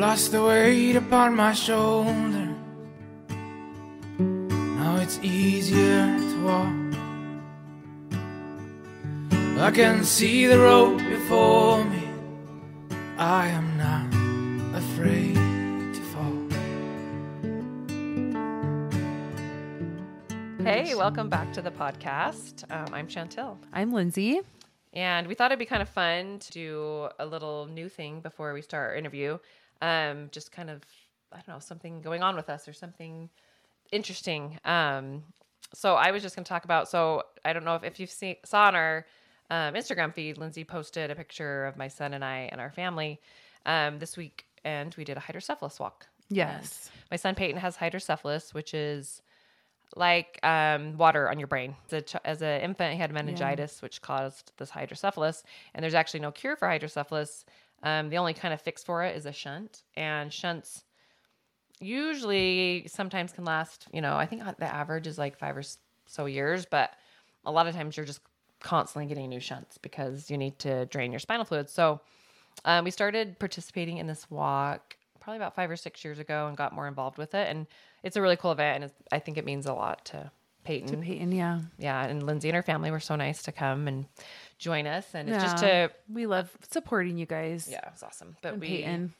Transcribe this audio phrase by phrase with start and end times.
[0.00, 2.48] lost the weight upon my shoulder.
[4.18, 6.72] Now it's easier to walk.
[9.58, 12.08] I can see the road before me.
[13.18, 14.08] I am not
[14.74, 16.48] afraid to fall.
[20.64, 22.64] Hey, welcome back to the podcast.
[22.70, 23.58] Um, I'm Chantel.
[23.70, 24.40] I'm Lindsay.
[24.94, 28.54] And we thought it'd be kind of fun to do a little new thing before
[28.54, 29.38] we start our interview.
[29.82, 30.82] Um, just kind of,
[31.32, 33.30] I don't know, something going on with us or something
[33.92, 34.58] interesting.
[34.64, 35.22] Um,
[35.74, 36.88] so I was just going to talk about.
[36.88, 39.06] So I don't know if, if you've seen saw on our
[39.50, 43.20] um, Instagram feed, Lindsay posted a picture of my son and I and our family
[43.66, 46.06] um, this week, and we did a hydrocephalus walk.
[46.28, 46.90] Yes.
[47.10, 49.22] My son Peyton has hydrocephalus, which is
[49.96, 51.74] like um, water on your brain.
[51.86, 55.42] As, a ch- as an infant, he had meningitis, which caused this hydrocephalus.
[55.74, 57.44] And there's actually no cure for hydrocephalus.
[57.82, 59.84] Um, the only kind of fix for it is a shunt.
[59.96, 60.84] And shunts
[61.80, 65.62] usually sometimes can last, you know, I think the average is like five or
[66.06, 66.90] so years, but
[67.44, 68.20] a lot of times you're just
[68.60, 71.70] constantly getting new shunts because you need to drain your spinal fluid.
[71.70, 72.00] So
[72.64, 76.56] um, we started participating in this walk probably about five or six years ago and
[76.56, 77.48] got more involved with it.
[77.48, 77.66] And
[78.02, 80.30] it's a really cool event, and I think it means a lot to
[80.64, 80.88] Peyton.
[80.88, 81.60] To Peyton, yeah.
[81.78, 84.06] Yeah, and Lindsay and her family were so nice to come and
[84.58, 87.68] join us, and it's just to We love supporting you guys.
[87.70, 88.36] yeah, it's awesome.
[88.42, 89.14] But And we Peyton.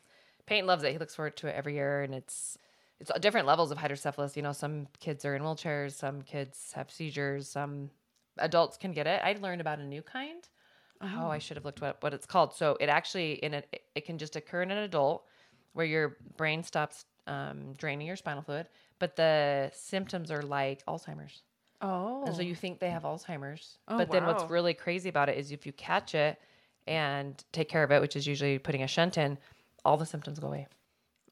[0.46, 0.92] Peyton loves it.
[0.92, 2.58] He looks forward to it every year, and it's
[2.98, 4.36] it's different levels of hydrocephalus.
[4.36, 7.90] You know, some kids are in wheelchairs, some kids have seizures, some
[8.38, 9.20] adults can get it.
[9.24, 10.46] I learned about a new kind.
[11.02, 12.52] Oh, I should have looked what what it's called.
[12.54, 13.62] So it actually in a
[13.94, 15.24] it can just occur in an adult
[15.72, 18.68] where your brain stops um, draining your spinal fluid,
[19.00, 21.42] but the symptoms are like Alzheimer's.
[21.80, 22.22] Oh.
[22.24, 22.54] And so you oh.
[22.54, 23.78] think they have Alzheimer's.
[23.88, 26.38] Oh, but then what's really crazy about it is if you catch it
[26.86, 29.38] and take care of it, which is usually putting a shunt in,
[29.84, 30.68] all the symptoms go away.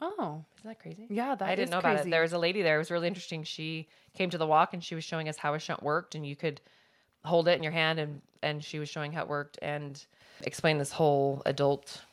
[0.00, 0.44] Oh.
[0.59, 1.06] Isn't that crazy?
[1.10, 2.10] Yeah, that I didn't know about it.
[2.10, 2.76] There was a lady there.
[2.76, 3.44] It was really interesting.
[3.44, 6.26] She came to the walk and she was showing us how a shunt worked, and
[6.26, 6.60] you could
[7.25, 10.04] hold it in your hand, and and she was showing how it worked and
[10.42, 12.04] explained this whole adult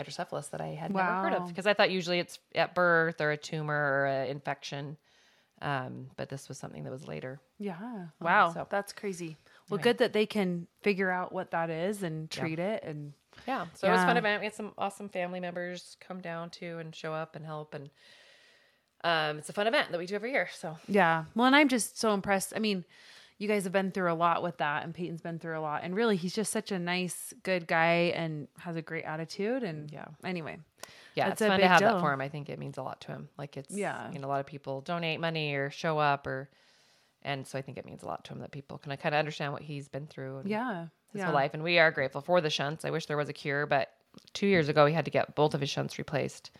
[0.00, 3.30] hydrocephalus that I had never heard of because I thought usually it's at birth or
[3.32, 4.96] a tumor or an infection,
[5.60, 7.38] um, but this was something that was later.
[7.58, 8.06] Yeah.
[8.20, 8.48] Wow.
[8.48, 9.36] Oh, so- That's crazy.
[9.68, 9.84] Well, Right.
[9.84, 12.82] good that they can figure out what that is and treat it.
[12.82, 13.12] And
[13.46, 13.66] Yeah.
[13.74, 14.40] So it was a fun event.
[14.40, 17.74] We had some awesome family members come down too and show up and help.
[17.74, 17.90] And
[19.04, 20.48] um, it's a fun event that we do every year.
[20.52, 21.24] So yeah.
[21.34, 22.52] Well, and I'm just so impressed.
[22.56, 22.84] I mean,
[23.40, 25.80] you guys have been through a lot with that, and Peyton's been through a lot.
[25.82, 29.62] And really, he's just such a nice, good guy and has a great attitude.
[29.62, 30.04] And Yeah.
[30.22, 30.58] Anyway.
[31.14, 31.94] yeah, it's fun to have deal.
[31.94, 32.20] that for him.
[32.20, 33.30] I think it means a lot to him.
[33.38, 34.12] Like it's, Yeah.
[34.12, 36.50] you know, a lot of people donate money or show up or,
[37.22, 39.18] and so I think it means a lot to him that people can kind of
[39.18, 40.38] understand what he's been through.
[40.40, 40.86] And Yeah.
[41.12, 41.24] His yeah.
[41.24, 41.54] whole life.
[41.54, 42.84] And we are grateful for the shunts.
[42.84, 43.90] I wish there was a cure, but
[44.34, 46.50] two years ago he had to get both of his shunts replaced.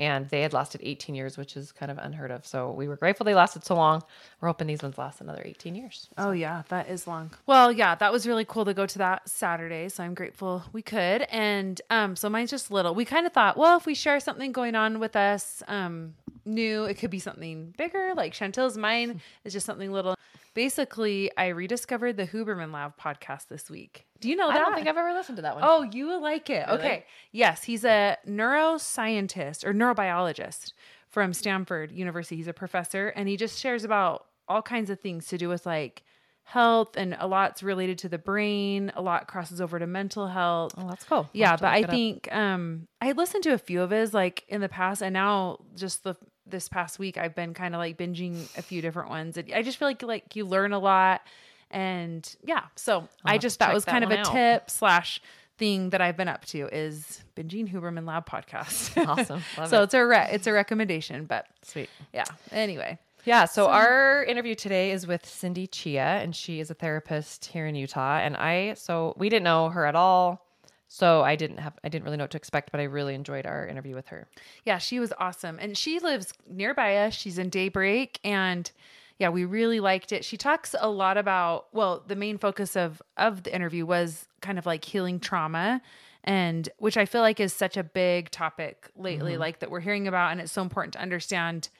[0.00, 2.46] And they had lasted 18 years, which is kind of unheard of.
[2.46, 4.02] So we were grateful they lasted so long.
[4.40, 6.08] We're hoping these ones last another 18 years.
[6.16, 7.32] Oh yeah, that is long.
[7.44, 9.90] Well, yeah, that was really cool to go to that Saturday.
[9.90, 11.26] So I'm grateful we could.
[11.30, 12.94] And um, so mine's just little.
[12.94, 16.14] We kind of thought, well, if we share something going on with us, um,
[16.46, 18.14] new, it could be something bigger.
[18.16, 20.14] Like Chantel's mine is just something little.
[20.54, 24.06] Basically, I rediscovered the Huberman Lab podcast this week.
[24.20, 24.56] Do you know that?
[24.56, 25.64] I don't think I've ever listened to that one.
[25.66, 26.66] Oh, you will like it.
[26.66, 26.78] Really?
[26.78, 27.06] Okay.
[27.30, 30.72] Yes, he's a neuroscientist or neurobiologist
[31.08, 32.36] from Stanford University.
[32.36, 35.66] He's a professor and he just shares about all kinds of things to do with
[35.66, 36.02] like
[36.42, 40.72] health and a lot's related to the brain, a lot crosses over to mental health.
[40.76, 41.28] Oh, that's cool.
[41.32, 41.90] Yeah, but I it up.
[41.90, 45.58] think um I listened to a few of his like in the past and now
[45.76, 46.16] just the
[46.50, 49.36] this past week I've been kind of like binging a few different ones.
[49.36, 51.22] And I just feel like like you learn a lot
[51.70, 54.32] and yeah, so I have just that was that kind of a out.
[54.32, 55.20] tip slash
[55.56, 58.96] thing that I've been up to is binging Huberman Lab podcast.
[59.06, 59.42] Awesome.
[59.58, 59.84] Love so it.
[59.84, 61.88] it's a re- it's a recommendation, but Sweet.
[62.12, 62.24] yeah.
[62.50, 63.44] Anyway, Yeah.
[63.44, 67.74] So, our interview today is with Cindy Chia, and she is a therapist here in
[67.74, 68.18] Utah.
[68.18, 70.44] And I, so we didn't know her at all.
[70.92, 73.46] So I didn't have, I didn't really know what to expect, but I really enjoyed
[73.46, 74.26] our interview with her.
[74.64, 77.14] yeah, she was awesome, and she lives nearby us.
[77.14, 78.68] She's in Daybreak, and
[79.16, 80.24] yeah, we really liked it.
[80.24, 84.58] She talks a lot about well, the main focus of of the interview was kind
[84.58, 85.80] of like healing trauma.
[86.24, 89.40] And which I feel like is such a big topic lately, mm-hmm.
[89.40, 90.32] like that we're hearing about.
[90.32, 91.70] And it's so important to understand,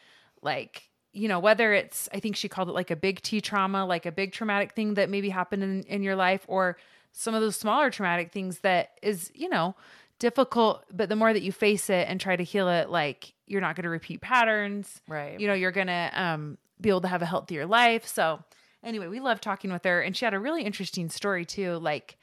[0.40, 3.84] like, you know, whether it's, I think she called it like a big T trauma,
[3.84, 6.78] like a big traumatic thing that maybe happened in, in your life, or
[7.12, 9.74] some of those smaller traumatic things that is, you know,
[10.18, 10.84] difficult.
[10.92, 13.76] But the more that you face it and try to heal it, like you're not
[13.76, 15.00] going to repeat patterns.
[15.08, 15.38] Right.
[15.40, 18.06] You know, you're going to um, be able to have a healthier life.
[18.06, 18.42] So,
[18.84, 20.00] anyway, we loved talking with her.
[20.00, 21.78] And she had a really interesting story too.
[21.78, 22.16] Like,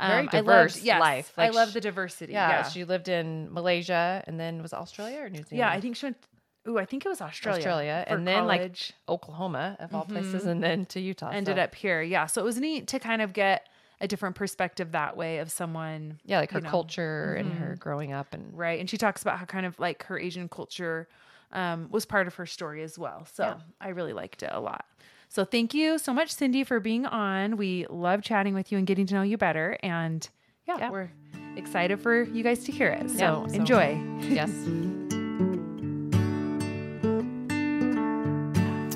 [0.00, 1.32] Very Um, I loved- diverse yes, life.
[1.38, 2.32] I love the diversity.
[2.34, 5.58] Yeah, Yeah, she lived in Malaysia and then was Australia or New Zealand?
[5.58, 5.70] yeah.
[5.70, 6.16] I think she went.
[6.68, 7.58] Ooh, I think it was Australia.
[7.60, 8.76] Australia, and then, like.
[9.08, 11.30] Oklahoma of all places, and then to Utah.
[11.30, 12.02] ended so- up here.
[12.02, 13.66] Yeah, so it was neat to kind of get
[14.00, 16.20] a different perspective that way of someone.
[16.24, 16.70] yeah, like her you know.
[16.70, 20.04] culture and her growing up and right and she talks about how kind of like
[20.04, 21.08] her asian culture
[21.52, 23.54] um, was part of her story as well so Yeah.
[23.80, 24.84] i really liked it a lot
[25.28, 28.86] so thank you so much cindy for being on we love chatting with you and
[28.86, 30.28] getting to know you better and
[30.66, 30.90] yeah, Yeah.
[30.90, 31.10] we're
[31.56, 34.50] excited for you guys to hear it so Yeah, so- enjoy yes.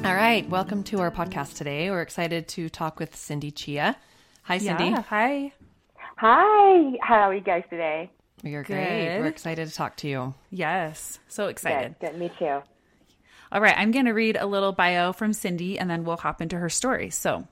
[0.05, 1.89] All right, welcome to our podcast today.
[1.89, 3.97] We're excited to talk with Cindy Chia.
[4.45, 4.85] Hi, Cindy.
[4.87, 5.53] yeah hi
[6.19, 8.11] Hi, how are you guys today?
[8.45, 8.85] We are great.
[9.17, 9.21] Good.
[9.21, 10.35] We're excited to talk to you.
[10.51, 12.61] yes so excited Good, good, me too.
[13.51, 16.41] All right, I'm going to read a little bio from Cindy and then we'll hop
[16.41, 17.11] into her story.
[17.11, 17.47] So,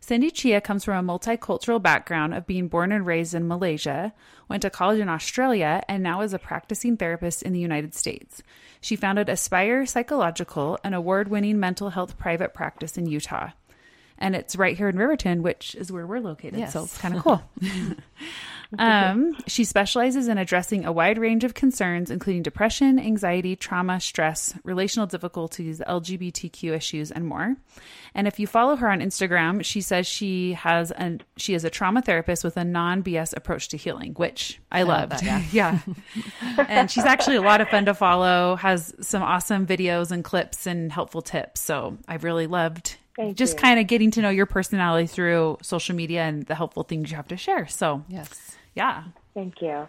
[0.00, 4.12] Cindy Chia comes from a multicultural background of being born and raised in Malaysia,
[4.48, 8.42] went to college in Australia, and now is a practicing therapist in the United States.
[8.80, 13.50] She founded Aspire Psychological, an award winning mental health private practice in Utah.
[14.18, 16.70] And it's right here in Riverton, which is where we're located.
[16.70, 17.42] So it's kind of cool.
[18.78, 24.54] Um, she specializes in addressing a wide range of concerns, including depression, anxiety, trauma, stress,
[24.62, 27.56] relational difficulties, LGBTQ issues, and more.
[28.14, 31.70] And if you follow her on Instagram, she says she has an she is a
[31.70, 35.24] trauma therapist with a non BS approach to healing, which I, love loved.
[35.24, 35.78] that, yeah,
[36.68, 38.56] and she's actually a lot of fun to follow.
[38.56, 41.60] Has some awesome videos and clips and helpful tips.
[41.60, 42.97] So I've really loved.
[43.18, 43.60] Thank just you.
[43.60, 47.16] kind of getting to know your personality through social media and the helpful things you
[47.16, 47.66] have to share.
[47.66, 48.56] So, Yes.
[48.76, 49.04] yeah.
[49.34, 49.88] Thank you.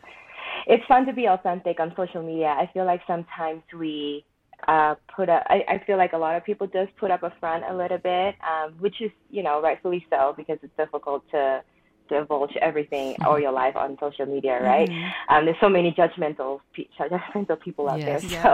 [0.66, 2.48] It's fun to be authentic on social media.
[2.48, 4.26] I feel like sometimes we
[4.68, 7.32] uh, put up, I, I feel like a lot of people just put up a
[7.40, 11.62] front a little bit, um, which is, you know, rightfully so because it's difficult to
[12.10, 14.90] divulge everything or your life on social media, right?
[15.30, 16.60] Um, there's so many judgmental,
[17.00, 18.24] judgmental people out Yes.
[18.30, 18.44] there.
[18.44, 18.50] So,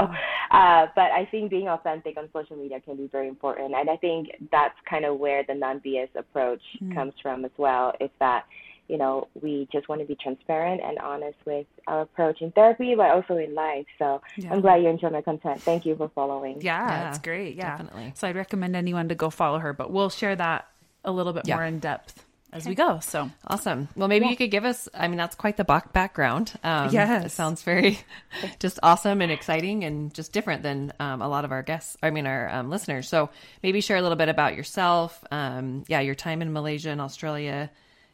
[0.51, 3.95] uh, but I think being authentic on social media can be very important, and I
[3.97, 6.61] think that's kind of where the non-BS approach
[6.93, 7.93] comes from as well.
[7.99, 8.45] Is that
[8.87, 12.93] you know we just want to be transparent and honest with our approach in therapy,
[12.95, 13.85] but also in life.
[13.97, 14.53] So Yeah.
[14.53, 15.61] I'm glad you enjoy my content.
[15.61, 16.61] Thank you for following.
[16.61, 17.55] Yeah, Yeah, it's great.
[17.55, 18.11] Yeah, definitely.
[18.15, 20.67] So I'd recommend anyone to go follow her, but we'll share that
[21.03, 21.55] a little bit Yeah.
[21.55, 22.25] more in depth
[22.55, 22.99] as we go.
[23.01, 23.87] So Awesome.
[23.95, 26.53] Well, maybe you could give us, I mean, that's quite the back- background.
[26.63, 27.25] Um, Yes.
[27.25, 27.99] It sounds very
[28.59, 32.09] just awesome and exciting and just different than um, a lot of our guests, I
[32.09, 33.07] mean, our um, listeners.
[33.09, 33.29] So
[33.61, 35.23] maybe share a little bit about yourself.
[35.31, 37.69] Um, yeah, your time in Malaysia and Australia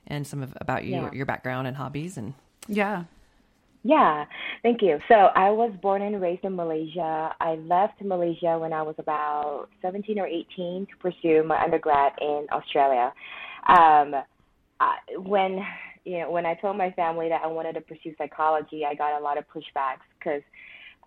[0.07, 1.11] and some of about you, Yeah.
[1.13, 2.17] your background and hobbies.
[2.17, 2.33] And
[2.67, 3.03] yeah,
[3.83, 4.25] Yeah,
[4.61, 4.99] thank you.
[5.07, 7.33] So I was born and raised in Malaysia.
[7.39, 12.45] I left Malaysia when I was about 17 or 18 to pursue my undergrad in
[12.51, 13.11] Australia.
[13.67, 14.15] Um,
[15.17, 15.59] When
[16.05, 19.19] you know when I told my family that I wanted to pursue psychology, I got
[19.19, 20.41] a lot of pushbacks because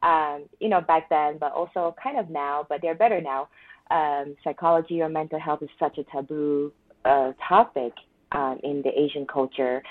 [0.02, 3.48] um, you know back then, but also kind of now, but they're better now.
[3.90, 6.72] Um, psychology or mental health is such a taboo
[7.04, 7.92] uh, topic
[8.32, 9.82] um, in the Asian culture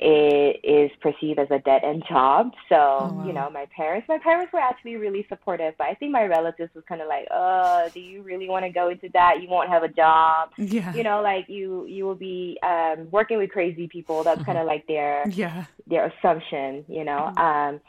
[0.00, 2.52] it is perceived as a dead end job.
[2.68, 3.24] So, wow.
[3.26, 6.74] you know, my parents, my parents were actually really supportive, but I think my relatives
[6.74, 9.42] was kind of like, "Uh, do you really want to go into that?
[9.42, 10.50] You won't have a job.
[10.56, 14.22] yeah, You know, like you you will be um working with crazy people.
[14.22, 17.32] That's kind of like their yeah, their assumption, you know.
[17.36, 17.80] Um,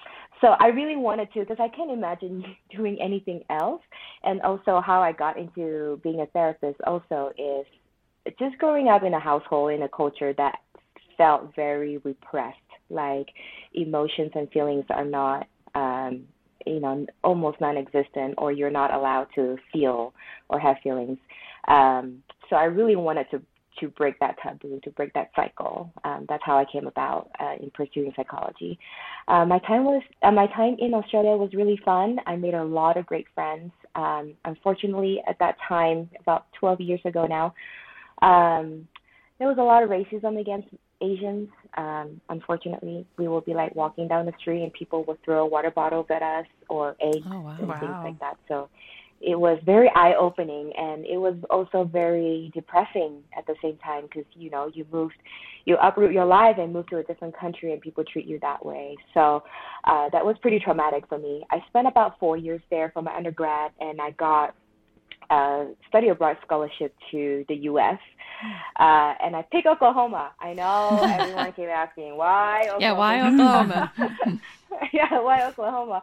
[0.42, 2.44] so I really wanted to because I can't imagine
[2.76, 3.82] doing anything else.
[4.24, 7.66] And also, how I got into being a therapist also is
[8.38, 10.60] just growing up in a household in a culture that
[11.20, 12.58] felt very repressed,
[12.90, 13.28] like
[13.74, 16.24] emotions and feelings are not, um,
[16.66, 20.14] you know, almost non-existent, or you're not allowed to feel
[20.50, 21.18] or have feelings.
[21.68, 23.42] Um, so I really wanted to
[23.80, 25.90] to break that taboo, to break that cycle.
[26.04, 28.78] Um, that's how I came about uh, in pursuing psychology.
[29.28, 32.18] Uh, my time was uh, my time in Australia was really fun.
[32.26, 33.72] I made a lot of great friends.
[33.96, 37.54] Um, unfortunately, at that time, about 12 years ago now,
[38.22, 38.88] um,
[39.38, 40.68] there was a lot of racism against
[41.02, 41.50] Asians.
[41.78, 45.72] Um, unfortunately, we will be like walking down the street and people will throw water
[45.72, 47.56] bottles at us or eggs Oh, wow.
[47.60, 47.80] and Wow.
[47.80, 48.38] things like that.
[48.48, 48.70] So
[49.22, 54.04] it was very eye opening and it was also very depressing at the same time
[54.04, 55.16] because you know you moved
[55.66, 58.66] you uproot your life and move to a different country and people treat you that
[58.66, 59.44] way so
[59.86, 63.14] uh, that was pretty traumatic for me i spent about four years there for my
[63.16, 64.56] undergrad and i got
[65.30, 68.00] a study abroad scholarship to the us
[68.80, 72.82] uh, and i picked oklahoma i know everyone keep asking why oklahoma?
[72.82, 73.94] yeah, why Oklahoma?
[74.94, 76.02] yeah, why Oklahoma?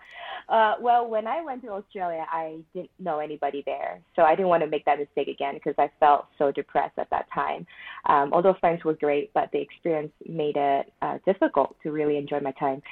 [0.49, 4.49] Uh, well, when I went to Australia, I didn't know anybody there, so I didn't
[4.49, 7.67] want to make that mistake again because I felt so depressed at that time.
[8.09, 12.41] Um, although friends were great, but the experience made it uh, difficult to really enjoy
[12.41, 12.83] my time.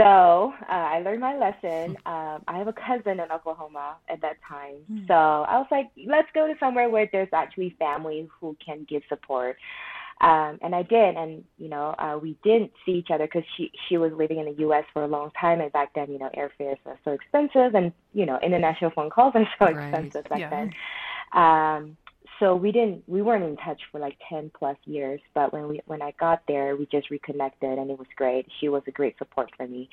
[0.00, 1.94] So uh, I learned my lesson.
[2.06, 5.04] Um, I have a cousin in Oklahoma at that time, Hmm.
[5.06, 9.02] so I was like, let's go to somewhere where there's actually family who can give
[9.10, 9.58] support.
[10.22, 13.70] Um, and I did, and you know, uh, we didn't see each other because she
[13.88, 14.84] she was living in the U.S.
[14.94, 18.24] for a long time, and back then, you know, airfares are so expensive, and you
[18.24, 19.76] know, international phone calls are so Right.
[19.76, 20.50] expensive back Yeah.
[20.50, 20.72] then.
[21.42, 21.96] Um,
[22.40, 25.80] so we didn't we weren't in touch for like 10 plus years but when we
[25.86, 28.46] when i got there we just reconnected and it was great.
[28.58, 29.88] She was a great support for me.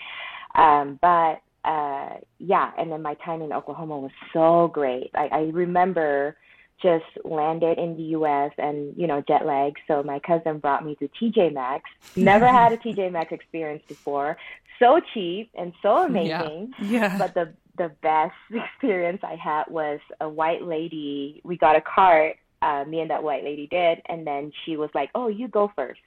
[0.56, 5.12] Um but uh yeah and then my time in oklahoma was so great.
[5.14, 6.38] I i remember
[6.82, 9.74] just landed in the us and you know jet lag.
[9.88, 11.90] So my cousin brought me to tj maxx.
[12.16, 14.38] Never had a tj maxx experience before.
[14.80, 16.72] So cheap and so amazing.
[16.82, 17.18] Yeah.
[17.18, 21.42] but the the best experience I had was a white lady.
[21.44, 22.36] We got a cart.
[22.62, 25.72] Uh, me and that white lady did, and then she was like, "Oh, you go
[25.76, 26.00] first.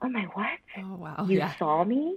[0.00, 0.46] I'm like, "What?
[0.78, 1.26] Oh wow.
[1.28, 1.54] you yeah.
[1.58, 2.16] saw me?"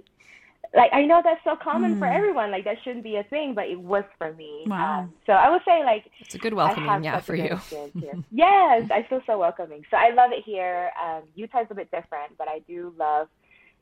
[0.74, 2.14] Like I know that's so common for Hmm.
[2.16, 2.50] everyone.
[2.50, 4.64] Like that shouldn't be a thing, but it was for me.
[4.66, 5.00] Wow.
[5.00, 7.58] Um, so I would say like It's a good welcoming, yeah, for you.
[8.32, 9.82] yes, I feel so welcoming.
[9.90, 10.90] So I love it here.
[11.02, 13.28] Um, Utah's a bit different, but I do love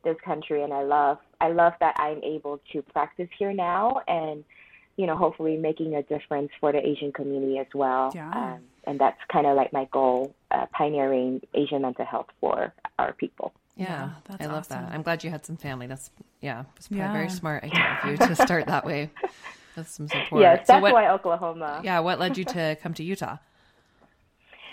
[0.05, 4.45] this country, and I love I love that I'm able to practice here now, and
[4.97, 8.13] you know, hopefully making a difference for the Asian community as well.
[8.15, 8.31] Yeah.
[8.31, 13.13] Um, and that's kind of like my goal, uh, pioneering Asian mental health for our
[13.15, 13.53] people.
[13.77, 14.91] Yeah, Yeah, that's I love that.
[14.93, 15.87] I'm glad you had some family.
[15.87, 16.11] That's
[16.41, 17.13] yeah, it's probably Yeah.
[17.13, 19.11] very smart idea of you to start that way
[19.77, 20.43] with some support.
[20.43, 20.93] Yes, so that's what?
[20.93, 21.81] why Oklahoma.
[21.83, 23.39] Yeah, what led you to come to Utah?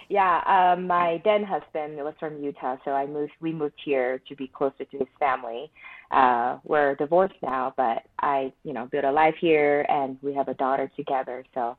[0.09, 3.31] Yeah, um, my then husband was from Utah, so I moved.
[3.39, 5.71] We moved here to be closer to his family.
[6.11, 10.47] Uh, we're divorced now, but I, you know, built a life here, and we have
[10.49, 11.45] a daughter together.
[11.53, 11.77] So,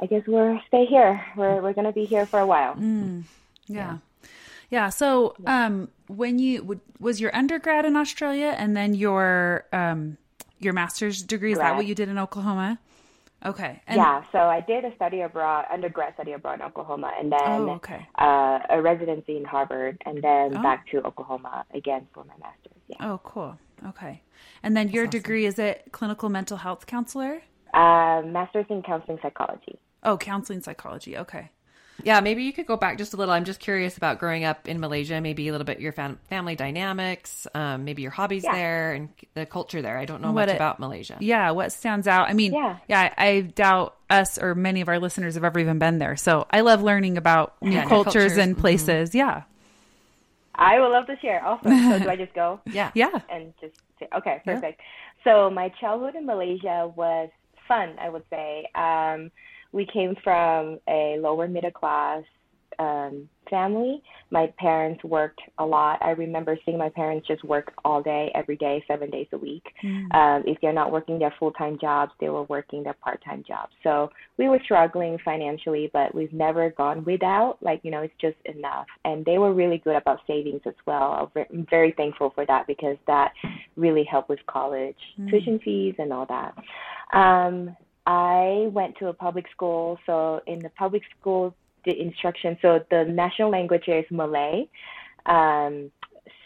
[0.00, 1.24] I guess we're stay here.
[1.36, 2.74] We're we're gonna be here for a while.
[2.74, 3.24] Mm,
[3.66, 3.98] yeah.
[4.70, 4.88] Yeah.
[4.90, 10.18] So, um, when you was your undergrad in Australia and then your um
[10.58, 12.78] your master's degree is that what you did in Oklahoma?
[13.44, 13.80] Okay.
[13.88, 17.40] And, yeah, so I did a study abroad, undergrad study abroad in Oklahoma, and then
[17.42, 18.06] Oh, okay.
[18.16, 20.62] uh, a residency in Harvard, and then Oh.
[20.62, 22.80] back to Oklahoma again for my master's.
[23.00, 23.58] Yeah, Oh, cool.
[23.88, 24.22] Okay.
[24.62, 27.42] And then your degree is it clinical mental health counselor?
[27.74, 29.78] uh, master's in counseling psychology.
[30.02, 31.16] Oh, counseling psychology.
[31.16, 31.50] Okay.
[32.04, 33.32] Yeah, maybe you could go back just a little.
[33.32, 35.20] I'm just curious about growing up in Malaysia.
[35.20, 38.52] Maybe a little bit your fam- family dynamics, um, maybe your hobbies Yeah.
[38.54, 39.96] there, and the culture there.
[39.98, 41.16] I don't know What much it- about Malaysia.
[41.20, 41.52] Yeah.
[41.52, 42.28] What stands out?
[42.28, 42.76] I mean, Yeah.
[42.88, 46.16] yeah, I, I doubt us or many of our listeners have ever even been there.
[46.16, 48.36] So I love learning about new Yeah, cultures, cultures.
[48.38, 49.14] and places.
[49.14, 49.42] Yeah.
[50.54, 51.44] I would love to share.
[51.44, 51.72] Awesome.
[51.90, 52.60] So do I just go?
[52.66, 52.90] Yeah.
[52.94, 53.10] Yeah.
[53.30, 54.54] and just say, okay, Yeah.
[54.54, 54.80] perfect.
[55.24, 57.30] So my childhood in Malaysia was
[57.68, 58.66] fun, I would say.
[58.74, 59.30] Um,
[59.72, 62.22] we came from a lower middle class
[62.78, 64.02] um, family.
[64.30, 65.98] My parents worked a lot.
[66.00, 69.64] I remember seeing my parents just work all day, every day, seven days a week.
[70.14, 73.44] Um, if they're not working their full time jobs, they were working their part time
[73.46, 73.72] jobs.
[73.82, 77.58] So we were struggling financially, but we've never gone without.
[77.60, 78.86] Like, you know, it's just enough.
[79.04, 81.30] And they were really good about savings as well.
[81.36, 83.32] I'm very thankful for that because that
[83.76, 84.96] really helped with college
[85.28, 86.54] tuition fees and all that.
[87.16, 87.76] Um,
[88.06, 89.98] I went to a public school.
[90.06, 94.68] So in the public school, the instruction, so the national language is Malay.
[95.26, 95.90] Um,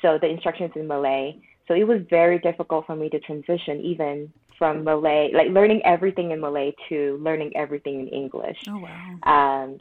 [0.02, 1.36] so the instructions in Malay.
[1.68, 6.30] So it was very difficult for me to transition even from Malay, like learning everything
[6.30, 8.58] in Malay to learning everything in English.
[8.68, 9.62] Oh wow.
[9.64, 9.78] Um,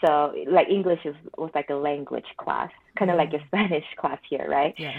[0.00, 4.18] so like English is was like a language class, kind of like a Spanish class
[4.28, 4.74] here, right?
[4.78, 4.92] Yeah.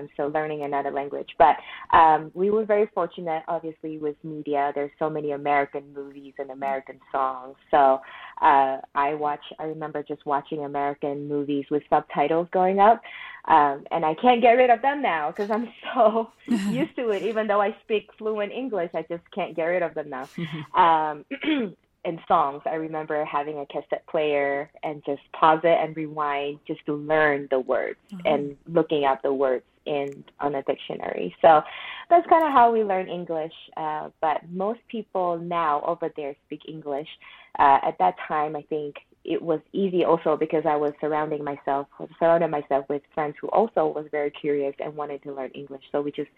[0.00, 1.30] Um, so learning another language.
[1.38, 1.56] But
[1.96, 4.72] um, we were very fortunate, obviously, with media.
[4.74, 7.56] There's so many American movies and American songs.
[7.70, 8.00] So
[8.40, 9.42] uh, I watch.
[9.58, 13.00] I remember just watching American movies with subtitles growing up,
[13.46, 16.30] um, and I can't get rid of them now because I'm so
[16.70, 17.22] used to it.
[17.22, 20.28] Even though I speak fluent English, I just can't get rid of them now.
[20.74, 21.24] um,
[22.06, 22.62] and songs.
[22.66, 27.48] I remember having a cassette player and just pause it and rewind just to learn
[27.50, 31.34] the words and looking at the words in on a dictionary.
[31.40, 31.62] So
[32.10, 33.52] that's kind of how we learn English.
[33.76, 37.08] Uh, but most people now over there speak English.
[37.58, 41.88] Uh, at that time, I think it was easy also because I was surrounding myself
[42.18, 45.82] surrounded myself with friends who also was very curious and wanted to learn English.
[45.90, 46.30] So we just,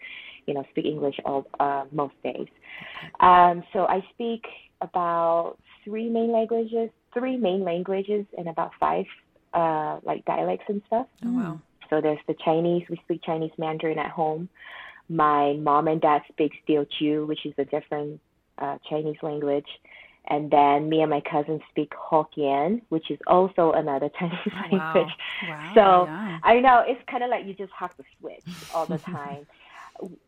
[0.47, 2.47] you know, speak English all uh, most days.
[3.19, 4.43] Um, so I speak
[4.81, 9.05] about three main languages, three main languages, and about five
[9.53, 11.07] uh, like dialects and stuff.
[11.25, 11.61] Oh wow.
[11.89, 12.83] So there's the Chinese.
[12.89, 14.47] We speak Chinese Mandarin at home.
[15.09, 18.19] My mom and dad speak Teochew, which is a different
[18.59, 19.65] uh, Chinese language.
[20.27, 24.93] And then me and my cousin speak Hokkien, which is also another Chinese Wow.
[24.93, 25.13] language.
[25.47, 25.71] Wow.
[25.73, 26.37] So yeah.
[26.43, 28.43] I know it's kind of like you just have to switch
[28.75, 29.47] all the time,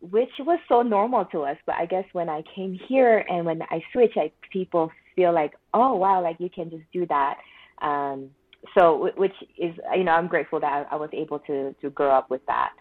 [0.02, 1.58] which was so normal to us.
[1.66, 5.54] But I guess when I came here and when I switch, like people feel like,
[5.74, 7.38] oh wow, like you can just do that.
[7.82, 8.30] Um,
[8.78, 12.12] so which is you know I'm grateful that I, I was able to to grow
[12.12, 12.72] up with that.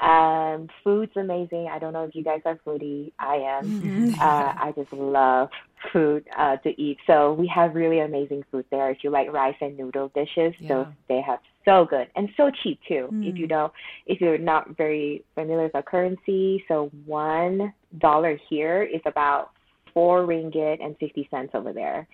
[0.00, 1.68] Um, food's amazing.
[1.72, 3.12] I don't know if you guys are foodie.
[3.18, 3.80] I am.
[3.80, 4.20] Mm-hmm.
[4.20, 5.48] Uh, I just love
[5.90, 6.98] food uh, to eat.
[7.06, 8.90] So we have really amazing food there.
[8.90, 10.92] If you like rice and noodle dishes, those Yeah.
[11.08, 13.08] they have so good and so cheap too.
[13.10, 13.38] If Mm.
[13.38, 13.72] you don't,
[14.06, 19.50] if you're not very familiar with our currency, so one dollar here is about
[19.92, 22.06] four ringgit and fifty cents over there.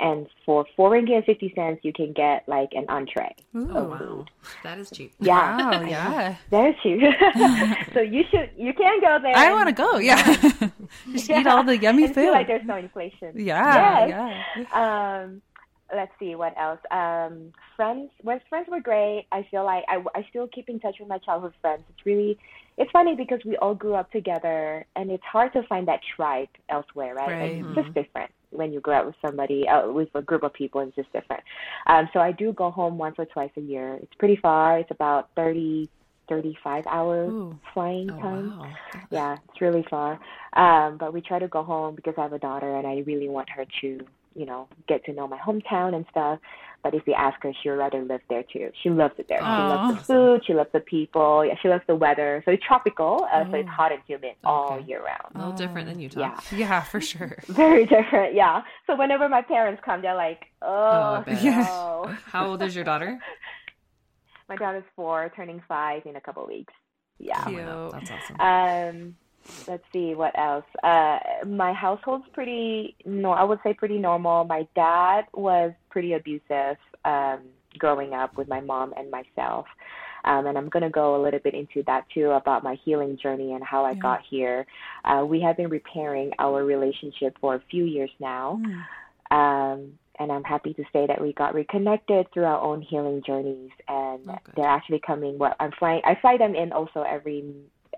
[0.00, 3.34] And for four ringgit and fifty cents, you can get like an entree.
[3.56, 3.68] Ooh.
[3.74, 4.24] Oh wow,
[4.62, 5.12] that is cheap.
[5.18, 5.82] Yeah, Wow.
[5.94, 6.36] Yeah.
[6.50, 7.00] that is cheap.
[7.94, 9.34] so you should, you can go there.
[9.36, 9.98] I want to go.
[9.98, 10.22] Yeah.
[11.12, 13.32] Just eat all the yummy and feel like there's no inflation.
[13.34, 14.06] Yeah.
[14.06, 14.66] Yes.
[14.72, 15.20] Yeah.
[15.24, 15.42] Um,
[15.94, 16.80] let's see what else.
[16.90, 19.26] Um, friends, when friends were great.
[19.32, 21.82] I feel like I, I still keep in touch with my childhood friends.
[21.88, 22.38] It's really,
[22.76, 26.48] it's funny because we all grew up together, and it's hard to find that tribe
[26.68, 27.28] elsewhere, right?
[27.28, 27.64] Like, Right.
[27.64, 30.80] it's just different when you grow up with somebody, uh, with a group of people.
[30.80, 31.42] It's just different.
[31.86, 33.98] Um, so I do go home once or twice a year.
[34.02, 34.78] It's pretty far.
[34.78, 35.88] It's about 30,
[36.28, 37.58] 35 hours Ooh.
[37.74, 38.48] flying Oh time.
[38.58, 38.72] wow.
[39.10, 40.18] Yeah, it's really far.
[40.54, 43.28] Um, but we try to go home because I have a daughter and I really
[43.28, 43.98] want her to,
[44.38, 46.38] you know, get to know my hometown and stuff.
[46.84, 48.70] But if you ask her, she'd rather live there too.
[48.82, 49.40] She loves it there.
[49.40, 50.42] She loves the food.
[50.46, 51.44] She loves the people.
[51.44, 52.40] Yeah, she loves the weather.
[52.44, 53.72] So it's tropical, uh, so it's Oh.
[53.72, 55.32] hot and humid all year round.
[55.34, 56.20] A little different than Utah.
[56.20, 57.36] Yeah, Yeah, for sure.
[57.48, 58.34] very different.
[58.34, 58.62] Yeah.
[58.86, 63.18] So whenever my parents come, they're like, Oh, "Oh, no." How old is your daughter?
[64.48, 66.72] My daughter's four, turning five in a couple of weeks.
[67.18, 67.44] Yeah.
[67.44, 67.66] Cute.
[67.92, 68.40] That's awesome.
[68.40, 69.16] Um,
[69.66, 70.64] let's see what else.
[70.82, 74.44] Uh, my household's pretty no, I would say pretty normal.
[74.44, 77.40] My dad was pretty abusive um,
[77.78, 79.66] growing up with my mom and myself.
[80.24, 83.16] Um, and I'm going to go a little bit into that too about my healing
[83.22, 84.00] journey and how I Yeah.
[84.00, 84.66] got here.
[85.04, 88.60] Uh, we have been repairing our relationship for a few years now.
[88.60, 88.84] Mm.
[89.30, 93.70] Um, and I'm happy to say that we got reconnected through our own healing journeys,
[93.86, 95.38] and Oh, they're actually coming.
[95.38, 96.02] Well, I'm flying.
[96.04, 97.44] I fly them in also every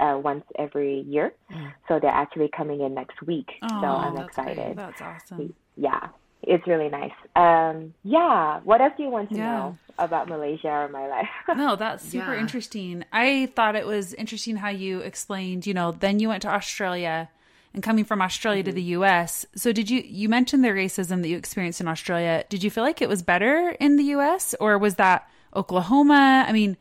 [0.00, 1.72] uh, once every year, Mm.
[1.88, 3.48] so they're actually coming in next week.
[3.62, 4.48] so Oh, I'm that's great.
[4.56, 4.76] excited.
[4.78, 5.54] That's awesome.
[5.76, 6.08] Yeah,
[6.42, 7.12] it's really nice.
[7.36, 8.60] Um, yeah.
[8.64, 9.52] What else do you want to Yeah.
[9.52, 11.28] know about Malaysia or my life?
[11.64, 12.40] No, that's super Yeah.
[12.40, 13.04] interesting.
[13.12, 17.28] I thought it was interesting how you explained, you know, then you went to Australia
[17.74, 19.46] and coming from Australia to the US.
[19.54, 22.34] So did you you mentioned the racism that you experienced in Australia.
[22.48, 26.44] Did you feel like it was better in the US or was that Oklahoma?
[26.48, 26.76] I mean,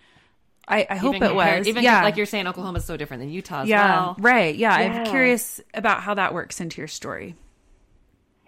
[0.69, 1.67] I, I hope it compared- was.
[1.67, 2.03] Even yeah.
[2.03, 4.15] like you're saying, Oklahoma's so different than Utah as yeah, well.
[4.19, 4.55] right.
[4.55, 4.79] Yeah.
[4.79, 4.99] Yeah.
[5.01, 7.36] I'm curious about how that works into your story.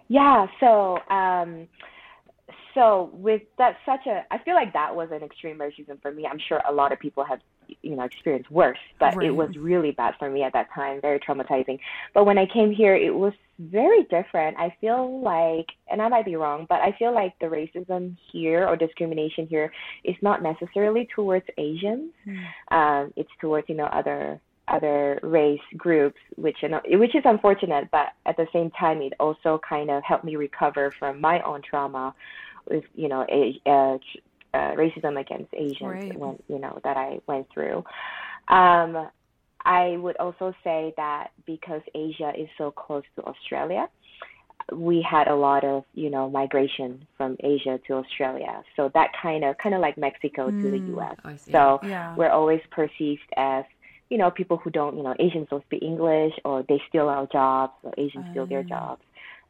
[0.08, 1.68] Yeah, so um
[2.74, 6.26] so with that such a I feel like that was an extreme racism for me.
[6.26, 7.40] I'm sure a lot of people have
[7.82, 9.28] you know experienced worse, but Right.
[9.28, 11.78] it was really bad for me at that time, very traumatizing.
[12.14, 14.56] But when I came here it was very different.
[14.58, 18.66] I feel like and I might be wrong, but I feel like the racism here
[18.66, 19.70] or discrimination here
[20.04, 22.10] is not necessarily towards Asians.
[22.70, 27.88] Um it's towards, you know, other other race groups, which you know, which is unfortunate,
[27.90, 31.60] but at the same time, it also kind of helped me recover from my own
[31.68, 32.14] trauma
[32.70, 33.98] with you know a, uh,
[34.76, 36.18] racism against Asians Right.
[36.18, 37.84] when you know that I went through.
[38.48, 39.08] Um,
[39.64, 43.88] I would also say that because Asia is so close to Australia,
[44.72, 48.62] we had a lot of you know migration from Asia to Australia.
[48.76, 50.88] So that kind of kind of like Mexico to the Mm.
[50.88, 51.16] U.S.
[51.50, 52.14] So Yeah.
[52.16, 53.64] we're always perceived as
[54.10, 57.26] you know people who don't you know asians don't speak english or they steal our
[57.28, 58.74] jobs or asians steal their Ah.
[58.74, 59.02] jobs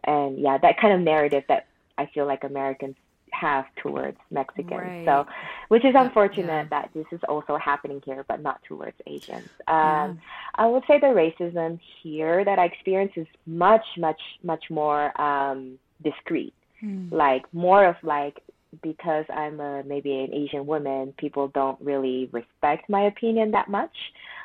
[0.04, 1.66] and yeah that kind of narrative that
[1.98, 2.94] i feel like americans
[3.32, 5.04] have towards mexicans Right.
[5.04, 5.26] so
[5.68, 6.66] which is unfortunate yeah.
[6.70, 10.20] that this is also happening here but not towards asians um,
[10.56, 15.78] i would say the racism here that i experience is much much much more um,
[16.02, 17.12] discreet Mm.
[17.12, 18.42] like more of like
[18.82, 23.94] because I'm a maybe an Asian woman, people don't really respect my opinion that much,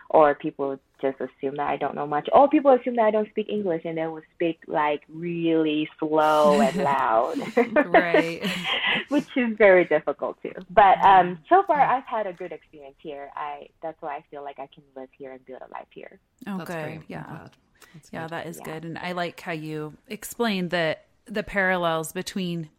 [0.10, 3.30] or people just assume that I don't know much, or people assume that I don't
[3.30, 7.38] speak English and they will speak like really slow and loud,
[7.86, 8.42] Right.
[9.10, 10.54] which is very difficult too.
[10.72, 13.30] But um, so far I've had a good experience here.
[13.36, 16.20] I that's why I feel like I can live here and build a life here.
[16.48, 17.02] Okay, That's great.
[17.08, 17.48] Yeah.
[17.94, 18.32] That's Yeah, good.
[18.32, 18.64] that is Yeah.
[18.74, 18.86] good.
[18.86, 22.70] And I like how you explained that the parallels between,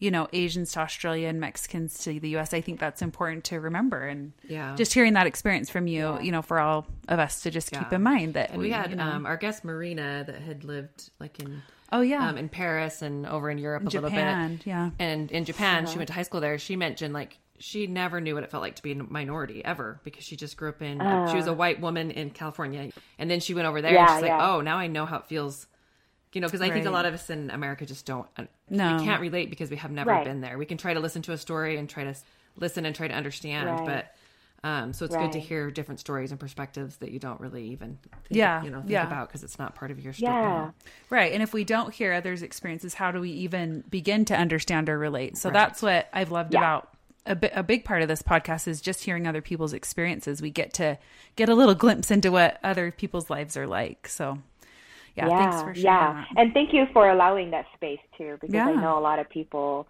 [0.00, 2.52] you know, Asians to Australia and Mexicans to the US.
[2.52, 4.06] I think that's important to remember.
[4.08, 4.74] And Yeah.
[4.74, 7.92] just hearing that experience from you, you know, for all of us to just keep
[7.92, 11.10] in mind that And we had you know- um, our guest Marina that had lived
[11.20, 12.28] like in Oh, yeah.
[12.28, 14.66] um, in Paris and over in Europe a Japan, little bit.
[14.66, 14.90] yeah.
[14.98, 16.56] And in Japan, she went to high school there.
[16.58, 20.00] She mentioned like she never knew what it felt like to be a minority ever
[20.02, 20.98] because she just grew up in.
[21.30, 23.90] she was a white woman in California, and then she went over there.
[23.90, 24.50] and Yeah, she's like, yeah.
[24.54, 25.66] oh, now I know how it feels.
[26.32, 28.26] You know, because I think a lot of us in America just don't.
[28.68, 28.96] No.
[28.96, 30.24] we can't relate because we have never Right.
[30.24, 30.56] been there.
[30.58, 32.14] We can try to listen to a story and try to
[32.56, 33.84] listen and try to understand, Right.
[33.86, 34.14] but.
[34.62, 37.96] Um, so it's good to hear different stories and perspectives that you don't really even
[38.02, 39.06] think, Yeah, you know think yeah.
[39.06, 40.34] about because it's not part of your story.
[40.34, 40.70] Yeah.
[41.08, 41.32] Right.
[41.32, 44.98] And if we don't hear others' experiences, how do we even begin to understand or
[44.98, 45.38] relate?
[45.38, 46.60] So that's what I've loved Yeah.
[46.60, 46.90] about
[47.24, 50.42] a, bi- a big part of this podcast is just hearing other people's experiences.
[50.42, 50.98] We get to
[51.36, 54.08] get a little glimpse into what other people's lives are like.
[54.08, 54.40] So,
[55.16, 56.12] yeah, thanks for sharing yeah.
[56.12, 56.40] that.
[56.40, 59.86] And thank you for allowing that space too, because I know a lot of people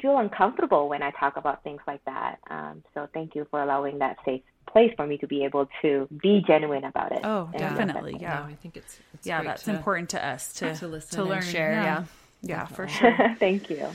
[0.00, 2.38] feel uncomfortable when I talk about things like that.
[2.48, 6.06] Um, so thank you for allowing that safe place for me to be able to
[6.22, 7.20] be genuine about it.
[7.24, 8.16] Oh, definitely.
[8.20, 8.40] Yeah.
[8.40, 11.22] No, I think it's, it's yeah, that's to- important to us to, to listen to
[11.22, 11.42] and learn.
[11.42, 11.84] share, Yeah.
[11.84, 12.04] yeah.
[12.42, 13.36] Yeah, for sure.
[13.38, 13.86] Thank you.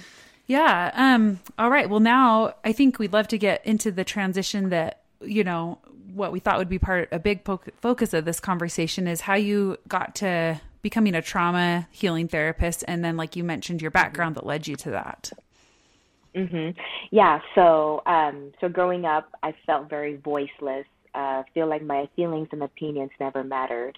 [0.46, 0.92] Yeah.
[0.94, 1.90] Um, all right.
[1.90, 5.80] Well, now I think we'd love to get into the transition that, you know,
[6.14, 9.36] what we thought would be part, a big po- focus of this conversation is how
[9.36, 12.84] you got to becoming a trauma healing therapist.
[12.88, 15.32] And then, like you mentioned, your background that led you to that.
[16.36, 16.70] hmm
[17.12, 17.40] Yeah.
[17.56, 20.86] So, um, so growing up, I felt very voiceless.
[21.14, 23.98] Uh, feel like my feelings and opinions never mattered.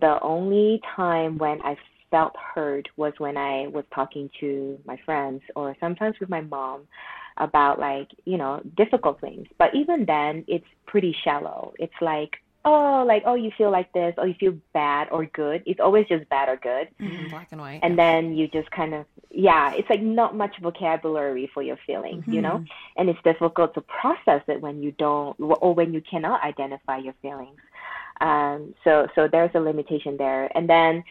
[0.00, 1.76] The only time when I
[2.10, 6.82] felt heard was when I was talking to my friends or sometimes with my mom
[7.36, 9.46] about like you know difficult things.
[9.58, 11.72] But even then, it's pretty shallow.
[11.78, 15.62] It's like oh, like oh, you feel like this, or you feel bad or good.
[15.64, 17.80] It's always just bad or good Mhm, black and white.
[17.82, 22.24] and then you just kind of yeah it's like not much vocabulary for your feelings
[22.26, 22.62] you know
[22.96, 27.14] and it's difficult to process it when you don't or when you cannot identify your
[27.22, 27.60] feelings
[28.20, 31.02] um so so there's a limitation there and then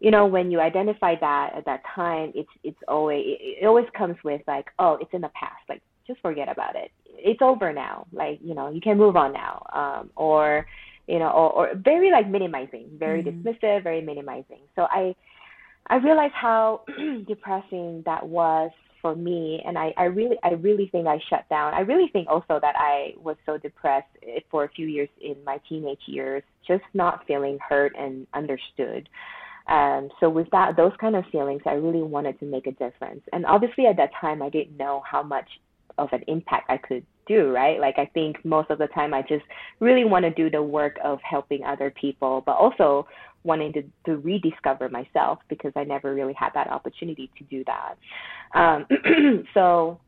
[0.00, 4.16] you know when you identify that at that time it's it's always it always comes
[4.24, 8.06] with like oh it's in the past like just forget about it it's over now
[8.12, 10.66] like you know you can move on now um or
[11.06, 15.14] you know or, or very like minimizing very dismissive very minimizing so i
[15.90, 16.82] I realized how
[17.26, 18.70] depressing that was
[19.02, 21.74] for me, and I, I really, I really think I shut down.
[21.74, 25.36] I really think also that I was so depressed eh, for a few years in
[25.44, 29.08] my teenage years, just not feeling heard and understood.
[29.70, 33.22] Um, so with that, those kind of feelings, I really wanted to make a difference.
[33.32, 35.48] And obviously, at that time, I didn't know how much
[35.96, 37.78] of an impact I could do, right?
[37.78, 39.44] Like I think most of the time I just
[39.78, 43.06] really want to do the work of helping other people, but also
[43.44, 47.94] wanting to, to rediscover myself because I never really had that opportunity to do that.
[48.54, 48.86] Um,
[49.54, 50.00] so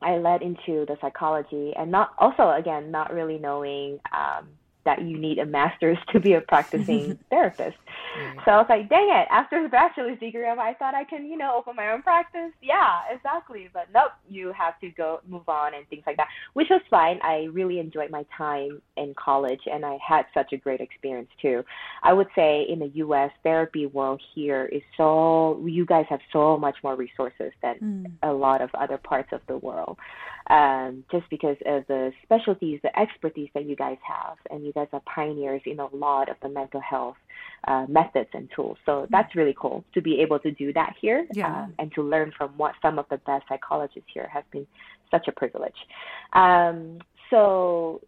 [0.00, 4.48] I led into the psychology and not also again not really knowing um,
[4.84, 7.76] that you need a master's to be a practicing therapist.
[8.44, 11.36] So I was like, dang it, after the bachelor's degree, I thought I can, you
[11.36, 12.52] know, open my own practice.
[12.60, 13.68] Yeah, exactly.
[13.72, 17.20] But nope, you have to go move on and things like that, which was fine.
[17.22, 21.64] I really enjoyed my time in college and I had such a great experience too.
[22.02, 26.58] I would say in the US, therapy world here is so, you guys have so
[26.58, 28.12] much more resources than mm.
[28.22, 29.98] a lot of other parts of the world.
[30.50, 34.88] Um, just because of the specialties, the expertise that you guys have, and you guys
[34.92, 37.16] are pioneers in a lot of the mental health
[37.68, 38.76] uh, methods and tools.
[38.84, 41.64] So that's really cool to be able to do that here Yeah.
[41.64, 44.66] um, and to learn from what some of the best psychologists here has been
[45.10, 45.76] such a privilege.
[46.32, 46.98] Um,
[47.30, 48.00] so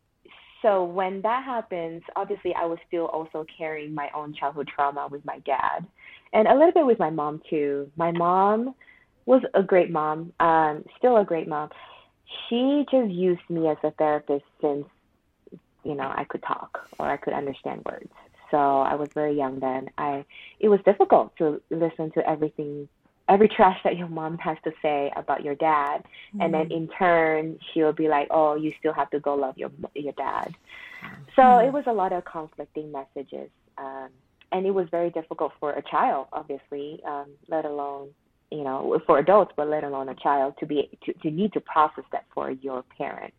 [0.60, 5.24] so when that happens, obviously I was still also carrying my own childhood trauma with
[5.24, 5.86] my dad,
[6.32, 7.90] and a little bit with my mom too.
[7.96, 8.74] My mom
[9.26, 11.68] was a great mom, um, still a great mom.
[12.48, 14.86] She just used me as a therapist since
[15.84, 18.10] you know I could talk or I could understand words.
[18.50, 19.88] So I was very young then.
[19.98, 20.24] I
[20.60, 22.88] it was difficult to listen to everything
[23.28, 26.04] every trash that your mom has to say about your dad
[26.40, 29.70] and then in turn she'll be like oh you still have to go love your
[29.94, 30.54] your dad
[31.34, 34.08] so it was a lot of conflicting messages um,
[34.52, 38.08] and it was very difficult for a child obviously um, let alone
[38.54, 41.60] you know for adults but let alone a child to be to, to need to
[41.60, 43.34] process that for your parent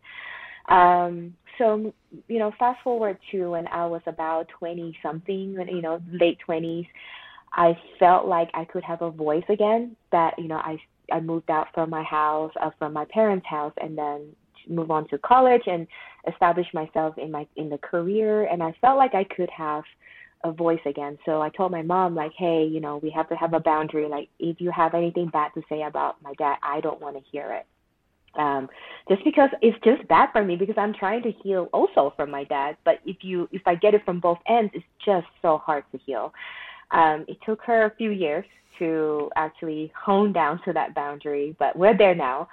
[0.70, 1.94] um, so
[2.28, 6.88] you know fast forward to when i was about 20 something you know late 20s
[7.56, 9.96] I felt like I could have a voice again.
[10.12, 10.78] That you know, I
[11.12, 14.28] I moved out from my house, uh, from my parents' house, and then
[14.68, 15.88] move on to college and
[16.32, 18.46] establish myself in my in the career.
[18.46, 19.84] And I felt like I could have
[20.46, 21.18] a voice again.
[21.26, 24.08] So I told my mom like, hey, you know, we have to have a boundary.
[24.08, 27.24] Like, if you have anything bad to say about my dad, I don't want to
[27.32, 27.66] hear it.
[28.40, 28.70] Um,
[29.10, 32.44] just because it's just bad for me because I'm trying to heal also from my
[32.44, 32.78] dad.
[32.84, 35.98] But if you if I get it from both ends, it's just so hard to
[35.98, 36.34] heal.
[36.92, 38.46] Um, it took her a few years
[38.80, 42.50] to actually hone down to that boundary, but we're there now.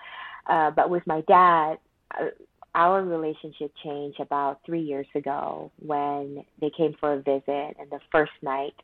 [0.47, 1.79] Uh, but with my dad,
[2.19, 2.27] uh,
[2.75, 8.01] our relationship changed about three years ago when they came for a visit, and the
[8.11, 8.75] first night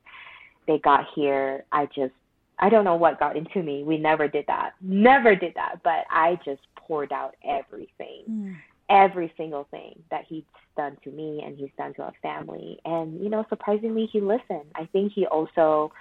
[0.66, 2.12] they got here, I just
[2.58, 3.84] I don't know what got into me.
[3.84, 4.72] We never did that.
[4.80, 5.76] Never did that.
[5.84, 8.24] But I just poured out everything.
[8.28, 8.56] Mm.
[8.90, 10.44] Every single thing that he's
[10.76, 12.80] done to me and he's done to our family.
[12.84, 14.64] And, you know, surprisingly, he listened.
[14.74, 15.92] I think he also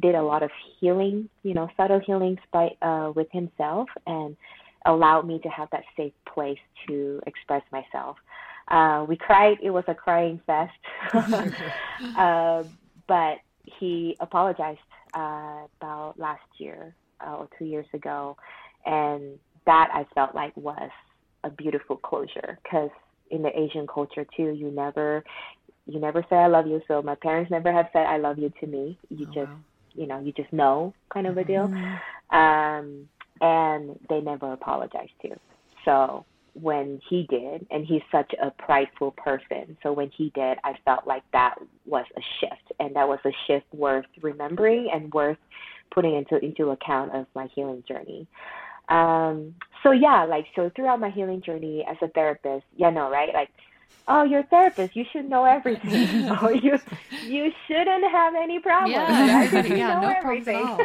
[0.00, 0.50] did a lot of
[0.80, 4.36] healing, you know, subtle healings by, uh, with himself and
[4.86, 8.16] allowed me to have that safe place to express myself.
[8.68, 9.58] Uh, we cried.
[9.62, 10.72] It was a crying fest.
[12.16, 12.64] uh,
[13.06, 14.78] but he apologized
[15.14, 18.36] uh, about last year uh, or two years ago,
[18.86, 20.90] and that I felt like was
[21.44, 22.90] a beautiful closure because
[23.30, 25.24] in the Asian culture too, you never
[25.86, 26.80] you never say I love you.
[26.86, 28.98] So my parents never have said I love you to me.
[29.10, 29.58] You oh, just wow.
[29.94, 32.36] you know you just know kind of a deal, mm-hmm.
[32.36, 33.08] um,
[33.42, 35.36] and they never apologized to.
[35.84, 36.24] So
[36.54, 39.76] when he did, and he's such a prideful person.
[39.82, 43.32] So when he did, I felt like that was a shift, and that was a
[43.46, 45.38] shift worth remembering and worth
[45.90, 48.26] putting into into account of my healing journey.
[48.88, 53.32] Um, so yeah, like so throughout my healing journey as a therapist, yeah, no, right,
[53.34, 53.50] like.
[54.08, 54.96] Oh, you're a therapist.
[54.96, 56.28] You should know everything.
[56.42, 56.76] or you
[57.24, 58.94] you shouldn't have any problems.
[58.94, 59.64] Yeah, right?
[59.68, 60.78] You yeah, know no everything.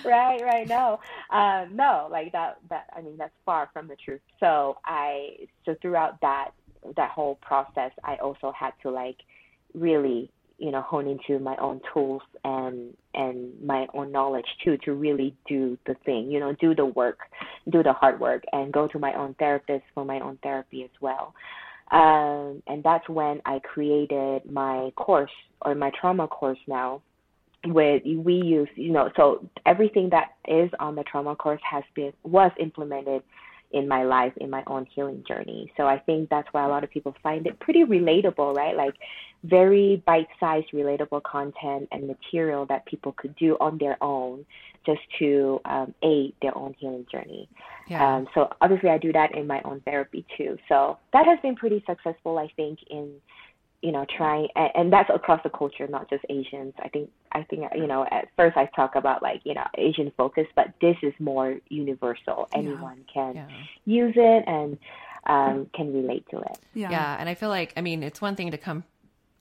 [0.04, 0.68] right, right.
[0.68, 0.98] No,
[1.30, 2.58] um, no, like that.
[2.68, 4.20] That I mean, that's far from the truth.
[4.38, 6.50] So I, so throughout that
[6.96, 9.16] that whole process, I also had to like
[9.74, 14.92] really, you know, hone into my own tools and and my own knowledge too to
[14.92, 16.30] really do the thing.
[16.30, 17.18] You know, do the work,
[17.70, 20.90] do the hard work, and go to my own therapist for my own therapy as
[21.00, 21.34] well.
[21.90, 25.30] Um, and that's when I created my course
[25.62, 27.02] or my trauma course now
[27.66, 32.12] with we use you know so everything that is on the trauma course has been
[32.22, 33.22] was implemented
[33.72, 35.70] in my life in my own healing journey.
[35.76, 38.76] So i think that's why a lot of people find it pretty relatable right?
[38.76, 38.94] Like
[39.44, 44.44] very bite-sized relatable content and material that people could do on their own
[44.84, 47.48] just to um, aid their own healing journey.
[47.88, 48.16] Yeah.
[48.16, 50.56] Um, so obviously i do that in my own therapy too.
[50.68, 53.12] So that has been pretty successful i think in
[53.82, 57.42] you know trying and, and that's across the culture not just asians i think i
[57.42, 60.96] think you know at first i talk about like you know asian focus but this
[61.02, 63.12] is more universal anyone yeah.
[63.12, 63.48] can yeah.
[63.84, 64.78] use it and
[65.26, 66.90] um, can relate to it yeah.
[66.90, 68.84] yeah and i feel like i mean it's one thing to come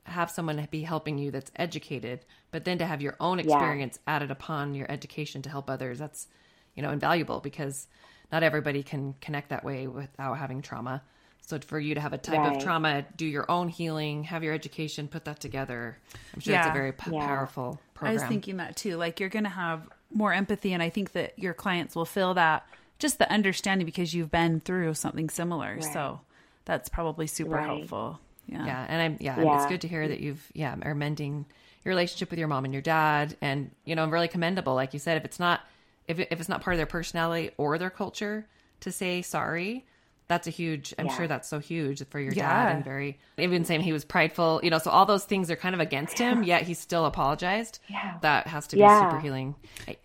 [0.04, 4.32] have someone be helping you that's educated but then to have your own experience added
[4.32, 6.28] upon your education to help others that's
[6.76, 7.88] you know invaluable because
[8.32, 11.02] not everybody can connect that way without having trauma
[11.50, 12.56] so for you to have a type right.
[12.56, 15.98] of trauma, do your own healing, have your education, put that together.
[16.36, 16.68] I'm sure yeah.
[16.68, 17.26] it's a very p- yeah.
[17.26, 18.12] powerful program.
[18.12, 18.98] I was thinking that too.
[18.98, 22.36] Like you're going to have more empathy, and I think that your clients will feel
[22.36, 22.68] that
[23.00, 25.74] just the understanding because you've been through something similar.
[25.74, 25.84] Right.
[25.84, 26.22] So
[26.66, 27.66] that's probably super right.
[27.66, 28.20] helpful.
[28.46, 28.66] Yeah.
[28.66, 31.48] Yeah, and I'm yeah, yeah, it's good to hear that you've yeah are mending
[31.84, 34.76] your relationship with your mom and your dad, and you know, I'm really commendable.
[34.76, 35.62] Like you said, if it's not
[36.08, 38.46] if it, if it's not part of their personality or their culture
[38.82, 39.88] to say sorry,
[40.30, 41.18] that's a huge i'm yeah.
[41.18, 42.66] sure that's so huge for your yeah.
[42.66, 45.58] dad and very even saying he was prideful you know so all those things are
[45.58, 48.18] kind of against him yet he still apologized yeah.
[48.22, 49.56] that has to be super healing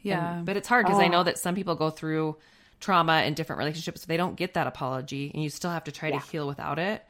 [0.02, 1.02] yeah and, but it's hard because oh.
[1.02, 2.36] i know that some people go through
[2.80, 5.92] trauma in different relationships so they don't get that apology and you still have to
[5.92, 7.04] try to heal without it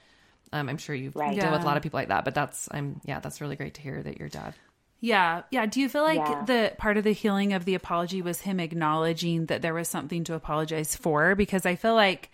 [0.52, 1.38] um, i'm sure you've right.
[1.40, 3.74] dealt with a lot of people like that but that's i'm yeah that's really great
[3.74, 4.54] to hear that your dad
[5.00, 5.42] yeah.
[5.50, 5.66] Yeah.
[5.66, 6.44] Do you feel like yeah.
[6.46, 10.24] the part of the healing of the apology was him acknowledging that there was something
[10.24, 11.34] to apologize for?
[11.34, 12.30] Because I feel like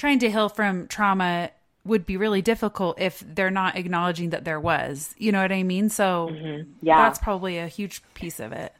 [0.00, 1.50] trying to heal from trauma
[1.84, 5.14] would be really difficult if they're not acknowledging that there was.
[5.18, 5.90] You know what I mean?
[5.90, 6.70] So mm-hmm.
[6.80, 8.72] yeah, that's probably a huge piece of it.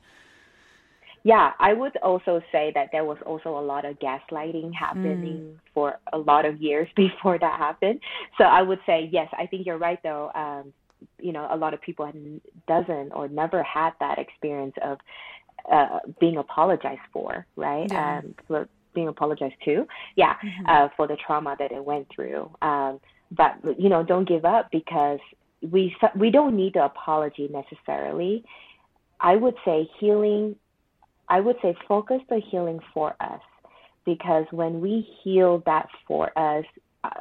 [1.23, 5.57] Yeah, I would also say that there was also a lot of gaslighting happening mm.
[5.75, 8.01] for a lot of years before that happened.
[8.39, 10.31] So I would say yes, I think you're right though.
[10.35, 10.73] Um,
[11.19, 12.11] you know, a lot of people
[12.67, 14.99] doesn't or never had that experience of
[15.71, 17.89] uh, being apologized for, right?
[17.91, 18.21] Yeah.
[18.25, 18.35] Um,
[18.95, 20.67] being apologized to, yeah, mm-hmm.
[20.67, 22.51] uh, for the trauma that it went through.
[22.63, 23.01] Um,
[23.31, 25.21] but you know, don't give up because
[25.63, 28.45] we we don't need the apology necessarily.
[29.21, 30.57] I would say healing.
[31.29, 33.41] I would say focus the healing for us
[34.05, 36.65] because when we heal that for us,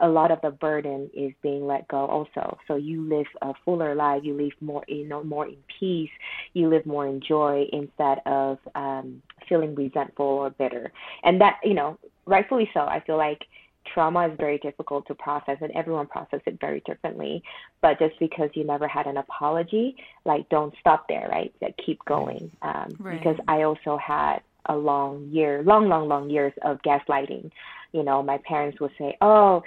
[0.01, 2.57] a lot of the burden is being let go also.
[2.67, 4.23] So you live a fuller life.
[4.23, 6.09] You live more, you know, more in peace.
[6.53, 10.91] You live more in joy instead of um, feeling resentful or bitter.
[11.23, 12.81] And that, you know, rightfully so.
[12.81, 13.45] I feel like
[13.93, 17.41] trauma is very difficult to process and everyone processes it very differently.
[17.81, 21.53] But just because you never had an apology, like don't stop there, right?
[21.61, 22.51] Like keep going.
[22.61, 23.17] Um, Right.
[23.17, 27.51] Because I also had a long year, long, long, long years of gaslighting.
[27.91, 29.63] You know, my parents would say, oh,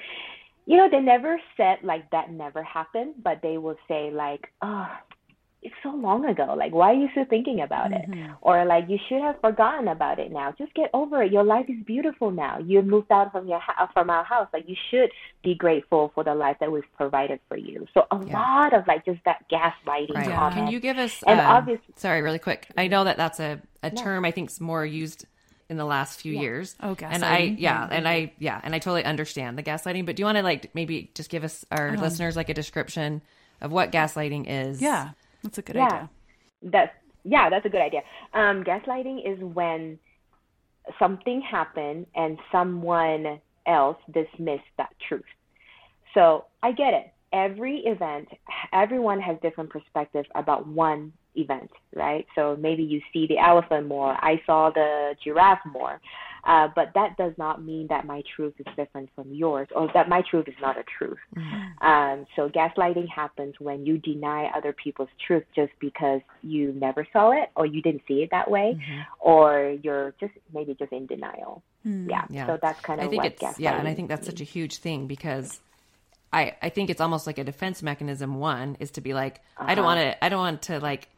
[0.67, 4.87] you know, they never said like that never happened, but they would say like, oh,
[5.65, 6.55] it's so long ago.
[6.57, 8.05] Like, why are you still thinking about it?
[8.41, 10.53] Or like, you should have forgotten about it now.
[10.59, 11.31] Just get over it.
[11.31, 12.59] Your life is beautiful now.
[12.59, 14.49] You moved out from your ho- from our house.
[14.53, 15.11] Like, you should
[15.45, 17.87] be grateful for the life that we've provided for you.
[17.95, 18.41] So a Yeah.
[18.41, 20.31] lot of like just that gaslighting Right.
[20.31, 20.55] comment.
[20.55, 22.67] Can you give us And um, obvious- sorry, really quick.
[22.77, 25.27] I know that that's a, a term I think is more used
[25.73, 26.77] in the last few years.
[26.81, 27.57] Oh, And I gaslighting.
[27.59, 30.43] yeah, and I yeah, and I totally understand the gaslighting, but do you want to
[30.45, 33.23] like maybe just give us our listeners like a description
[33.61, 34.81] of what gaslighting is?
[34.81, 35.11] Yeah,
[35.43, 35.87] that's a good Yeah.
[35.87, 36.11] idea.
[36.63, 36.93] That's
[37.25, 38.03] yeah, that's a good idea.
[38.35, 39.99] Um, gaslighting is when
[40.99, 45.25] something happened and someone else dismissed that truth.
[46.15, 47.13] So I get it.
[47.33, 48.29] Every event,
[48.73, 52.27] everyone has different perspectives about one event, right?
[52.35, 54.13] So maybe you see the elephant more.
[54.13, 56.01] I saw the giraffe more.
[56.45, 60.09] Uh, but that does not mean that my truth is different from yours or that
[60.09, 61.19] my truth is not a truth.
[61.81, 67.31] Um, so gaslighting happens when you deny other people's truth just because you never saw
[67.33, 68.77] it or you didn't see it that way
[69.21, 71.63] or you're just maybe just in denial.
[71.85, 72.25] Yeah.
[72.29, 72.47] Yeah.
[72.47, 74.41] So that's kind of I think what it's gaslighting yeah, and I think that's such
[74.41, 75.61] a huge thing because
[76.33, 78.37] I I think it's almost like a defense mechanism.
[78.37, 81.09] One is to be like I don't want to I don't want to like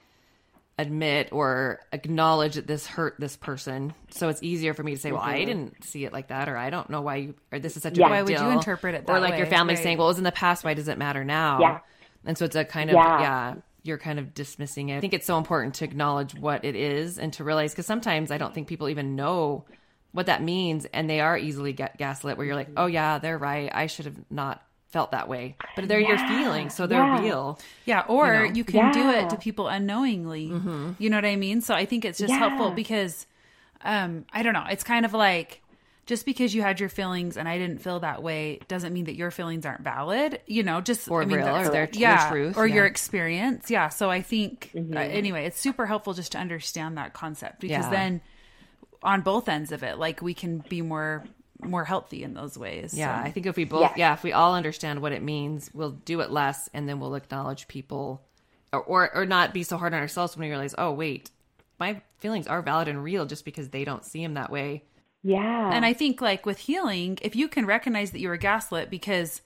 [0.78, 5.12] admit or acknowledge that this hurt this person, so it's easier for me to say,
[5.12, 5.46] well, I mm-hmm.
[5.46, 7.96] didn't see it like that, or I don't know why you or this is such
[7.96, 8.06] a Yeah.
[8.06, 9.82] big Why would you interpret it or like your family Right.
[9.82, 10.64] saying, well, it was in the past.
[10.64, 11.60] Why does it matter now?
[11.60, 11.78] Yeah.
[12.24, 13.20] And so it's a kind of Yeah.
[13.20, 13.54] yeah.
[13.82, 14.96] you're kind of dismissing it.
[14.96, 18.30] I think it's so important to acknowledge what it is and to realize because sometimes
[18.30, 19.66] I don't think people even know
[20.12, 22.38] what that means, and they are easily ga- gaslit.
[22.38, 22.78] Where you're like, mm-hmm.
[22.78, 23.70] oh yeah, they're right.
[23.72, 24.62] I should have not
[24.94, 27.20] felt that way, but they're your feelings, so they're Yeah.
[27.20, 27.58] real.
[27.84, 28.52] Yeah, or know?
[28.58, 30.44] you can do it to people unknowingly.
[30.98, 31.60] You know what I mean?
[31.60, 33.26] So I think it's just helpful because
[33.84, 35.60] um I don't know, it's kind of like
[36.06, 39.16] just because you had your feelings and I didn't feel that way doesn't mean that
[39.16, 40.40] your feelings aren't valid.
[40.46, 43.70] You know, just Or I mean, real, or their- your yeah, truth, or your experience.
[43.70, 43.88] Yeah.
[43.88, 47.90] So I think uh, anyway, it's super helpful just to understand that concept because Yeah.
[47.98, 48.20] then
[49.02, 51.24] on both ends of it, like we can be more
[51.62, 52.94] more healthy in those ways.
[52.94, 53.92] Yeah, So- I think if we both, Yes.
[53.96, 57.14] yeah, if we all understand what it means, we'll do it less, and then we'll
[57.14, 58.22] acknowledge people,
[58.72, 61.30] or or, or not be so hard on ourselves when we realize, oh wait,
[61.78, 64.84] my feelings are valid and real just because they don't see them that way.
[65.22, 65.70] Yeah.
[65.72, 69.40] And I think like with healing, if you can recognize that you were gaslit because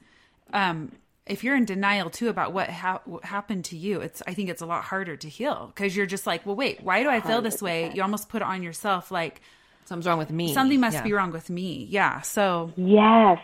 [0.52, 0.92] um
[1.26, 4.48] if you're in denial too about what, ha- what happened to you, it's I think
[4.48, 7.20] it's a lot harder to heal because you're just like, well, wait, why do I
[7.20, 7.92] feel this way?
[7.94, 9.42] You almost put it on yourself, like
[9.88, 10.53] Something's wrong with me.
[10.53, 11.03] something must Yeah.
[11.03, 11.87] be wrong with me.
[11.88, 12.20] Yeah.
[12.20, 13.38] So Yes.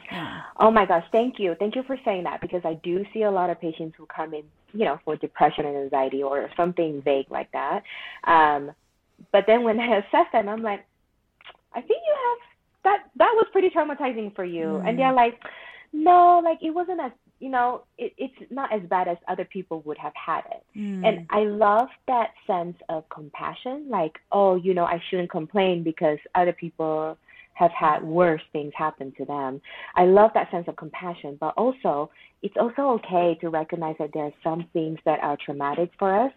[0.58, 1.54] Oh my gosh, thank you.
[1.58, 4.34] Thank you for saying that because I do see a lot of patients who come
[4.34, 7.82] in, you know, for depression and anxiety or something vague like that.
[8.24, 8.72] Um,
[9.32, 10.84] but then when I assess them, I'm like,
[11.74, 12.38] I think you have
[12.84, 14.76] that that was pretty traumatizing for you.
[14.86, 15.40] And they're like,
[15.94, 19.82] No, like it wasn't as you know, it, it's not as bad as other people
[19.82, 20.64] would have had it.
[20.74, 21.04] Hmm.
[21.04, 26.18] And I love that sense of compassion, like, oh, you know, I shouldn't complain because
[26.34, 27.18] other people
[27.54, 29.60] have had worse things happen to them.
[29.94, 32.10] I love that sense of compassion, but also
[32.42, 36.32] it's also okay to recognize that there are some things that are traumatic for us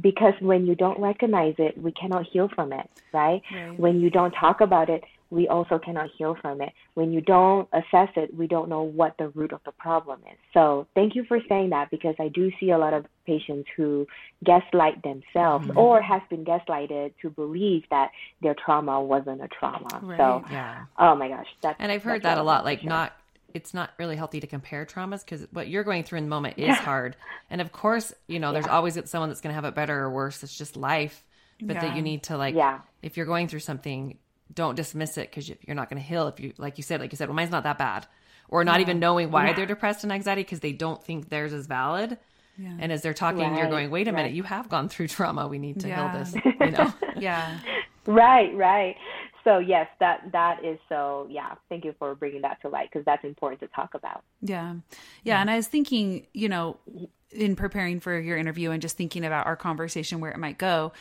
[0.00, 3.42] because when you don't recognize it, we cannot heal from it, right?
[3.52, 3.78] Right.
[3.78, 6.72] When you don't talk about it, we also cannot heal from it.
[6.92, 10.36] When you don't assess it, we don't know what the root of the problem is.
[10.52, 14.06] So, thank you for saying that because I do see a lot of patients who
[14.44, 15.78] gaslight themselves mm-hmm.
[15.78, 18.10] or has been gaslighted to believe that
[18.42, 20.00] their trauma wasn't a trauma.
[20.18, 20.84] So, Yeah.
[20.98, 22.64] oh my gosh, that's And I've heard that's that a lot.
[22.64, 22.90] Like, sure.
[22.90, 23.12] not
[23.54, 26.58] it's not really healthy to compare traumas because what you're going through in the moment
[26.58, 27.16] is hard.
[27.50, 30.10] And of course, you know, there's always someone that's going to have it better or
[30.10, 30.42] worse.
[30.42, 31.22] It's just life.
[31.60, 32.80] But that you need to like, Yeah.
[33.02, 34.18] if you're going through something,
[34.54, 36.28] don't dismiss it because you're not going to heal.
[36.28, 38.06] If you, like you said, like you said, well, mine's not that bad,
[38.48, 41.66] or not even knowing why they're depressed and anxiety because they don't think theirs is
[41.66, 42.18] valid.
[42.58, 44.34] And as they're talking, you're going, wait a minute, right.
[44.34, 45.48] you have gone through trauma.
[45.48, 46.12] We need to Yeah.
[46.12, 46.34] heal this.
[46.60, 46.94] You know.
[47.16, 47.58] yeah.
[48.06, 48.94] Right, right.
[49.42, 51.26] So yes, that that is so.
[51.28, 54.22] Yeah, thank you for bringing that to light because that's important to talk about.
[54.40, 54.76] Yeah.
[55.24, 55.40] Yeah.
[55.40, 56.76] And I was thinking, you know,
[57.32, 60.92] in preparing for your interview and just thinking about our conversation where it might go,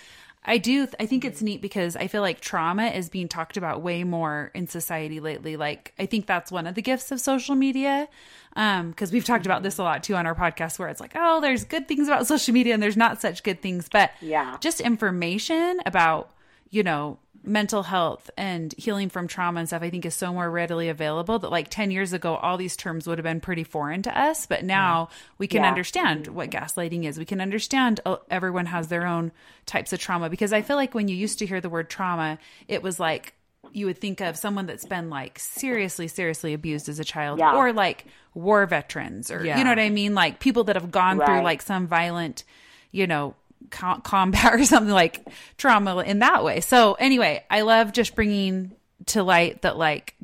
[0.43, 3.81] I do, I think it's neat because I feel like trauma is being talked about
[3.83, 5.55] way more in society lately.
[5.55, 8.07] Like, I think that's one of the gifts of social media.
[8.55, 11.13] Um, cause we've talked about this a lot too on our podcast where it's like,
[11.15, 14.57] oh, there's good things about social media and there's not such good things, but Yeah.
[14.59, 16.31] just information about,
[16.71, 20.49] you know, mental health and healing from trauma and stuff, I think is so more
[20.49, 24.01] readily available that like 10 years ago, all these terms would have been pretty foreign
[24.03, 24.45] to us.
[24.45, 25.69] But now we can Yeah.
[25.69, 27.17] understand what gaslighting is.
[27.17, 29.31] We can understand uh, everyone has their own
[29.65, 32.37] types of trauma because I feel like when you used to hear the word trauma,
[32.67, 33.33] it was like,
[33.73, 37.55] you would think of someone that's been like seriously, seriously abused as a child, Yeah.
[37.55, 39.57] or like war veterans, or Yeah.
[39.57, 42.43] you know what I mean, like people that have gone through like some violent,
[42.91, 43.35] you know,
[43.69, 45.25] com- combat or something like
[45.57, 46.61] trauma in that way.
[46.61, 48.71] So anyway, I love just bringing
[49.07, 50.15] to light that like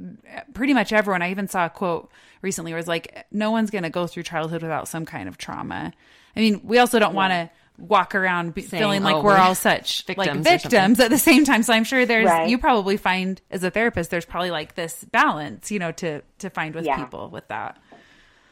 [0.54, 1.22] pretty much everyone.
[1.22, 2.12] I even saw a quote
[2.42, 5.38] recently where it's like, no one's going to go through childhood without some kind of
[5.38, 5.94] trauma.
[6.36, 9.34] I mean, we also don't want to walk around be- Saying, feeling like "Oh, we're
[9.34, 11.62] we're all such victims like victims at the same time.
[11.64, 12.50] So I'm sure there's Right.
[12.50, 16.50] you probably find as a therapist there's probably like this balance, you know, to to
[16.50, 16.98] find with Yeah.
[16.98, 17.78] people with that.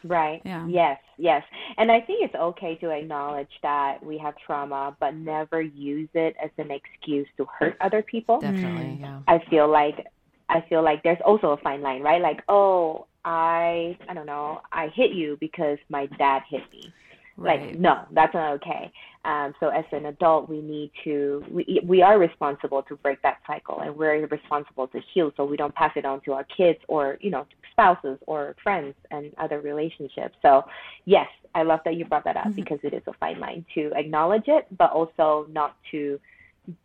[0.06, 0.40] Right.
[0.44, 0.66] Yeah.
[0.66, 1.42] Yes, yes.
[1.78, 6.36] And I think it's okay to acknowledge that we have trauma, but never use it
[6.42, 8.40] as an excuse to hurt other people.
[8.40, 9.20] Definitely, yeah.
[9.28, 10.06] I feel like
[10.48, 12.22] I feel like there's also a fine line, right?
[12.22, 16.92] Like, oh, I I don't know, I hit you because my dad hit me.
[17.38, 17.78] Like, Right.
[17.78, 18.90] no, that's not okay.
[19.26, 23.38] Um, so as an adult, we need to we we are responsible to break that
[23.46, 26.78] cycle, and we're responsible to heal, so we don't pass it on to our kids
[26.88, 27.44] or you know
[27.76, 30.34] spouses or friends and other relationships.
[30.40, 30.64] So
[31.04, 33.92] yes, I love that you brought that up because it is a fine line to
[33.94, 36.18] acknowledge it, but also not to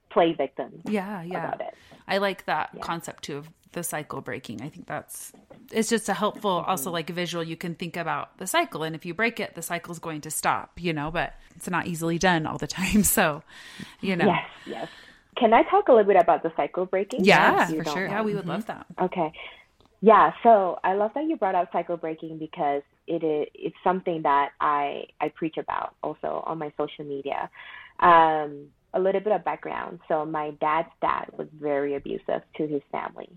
[0.09, 1.47] play victim Yeah, yeah.
[1.47, 1.73] about it.
[2.07, 2.81] I like that Yeah.
[2.81, 4.61] concept too of the cycle breaking.
[4.61, 5.31] I think that's
[5.71, 6.69] it's just a helpful Mm-hmm.
[6.69, 9.61] also like visual you can think about the cycle and if you break it the
[9.61, 13.03] cycle's going to stop, you know, but it's not easily done all the time.
[13.17, 13.43] So,
[14.01, 14.25] you know.
[14.25, 14.87] Yes, yes.
[15.37, 17.23] Can I talk a little bit about the cycle breaking?
[17.23, 18.05] Yeah, for sure.
[18.07, 18.85] Yeah, we would love that.
[19.01, 19.31] Okay.
[20.01, 24.21] Yeah, so I love that you brought up cycle breaking because it is it's something
[24.23, 27.49] that I I preach about also on my social media.
[27.99, 29.99] Um, a little bit of background.
[30.07, 33.29] So my dad's dad was very abusive to his family.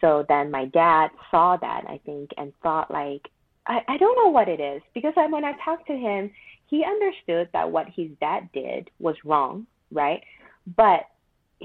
[0.00, 3.28] So then my dad saw that I think and thought like
[3.66, 6.30] I, I don't know what it is because when I talked to him,
[6.66, 10.22] he understood that what his dad did was wrong, right?
[10.76, 11.06] But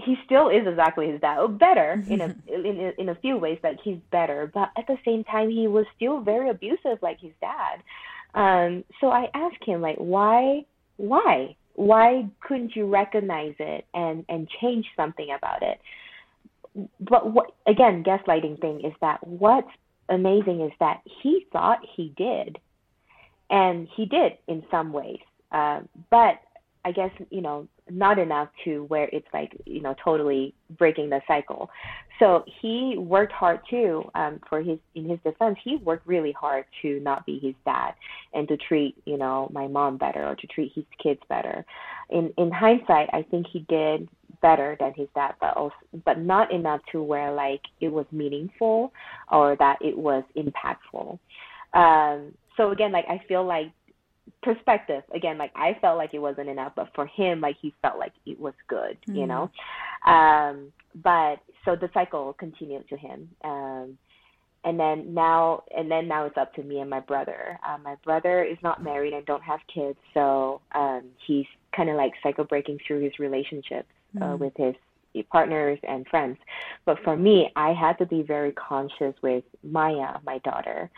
[0.06, 3.38] he still is exactly his dad, or better in a in a, in a few
[3.38, 3.60] ways.
[3.64, 7.34] Like he's better, but at the same time, he was still very abusive, like his
[7.42, 7.82] dad.
[8.34, 10.66] Um, so I asked him, like, why,
[10.98, 15.80] why, why couldn't you recognize it and and change something about it?
[17.00, 19.72] But what again, gaslighting thing is that what's
[20.08, 22.60] amazing is that he thought he did,
[23.50, 25.20] and he did in some ways,
[25.52, 26.40] uh, but
[26.86, 31.22] I guess you know not enough to where it's like you know totally breaking the
[31.28, 31.70] cycle.
[32.20, 34.04] So he worked hard too.
[34.16, 37.94] Um, for his in his defense, he worked really hard to not be his dad
[38.34, 41.66] and to treat you know my mom better or to treat his kids better.
[42.10, 44.08] In in hindsight, I think he did
[44.42, 45.76] better than his dad, but also
[46.06, 48.92] but not enough to where like it was meaningful
[49.32, 51.20] or that it was impactful.
[51.74, 53.72] Um, so again, like I feel like
[54.42, 55.04] perspective.
[55.14, 58.14] Again like i felt like it wasn't enough but for him like he felt like
[58.26, 59.50] it was good you know?
[60.06, 60.72] Um
[61.04, 63.30] but so the cycle continued to him.
[63.44, 63.98] Um
[64.64, 67.60] and then now and then now it's up to me and my brother.
[67.66, 71.96] Uh, my brother is not married and don't have kids so um he's kind of
[71.96, 73.88] like cycle breaking through his relationships
[74.22, 74.76] uh, with his
[75.32, 76.38] partners and friends.
[76.86, 80.90] But for me i had to be very conscious with maya my daughter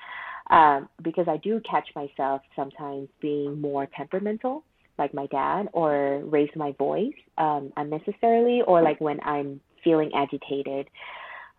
[0.51, 4.63] um, because I do catch myself sometimes being more temperamental,
[4.99, 10.87] like my dad, or raise my voice um, unnecessarily, or like when I'm feeling agitated.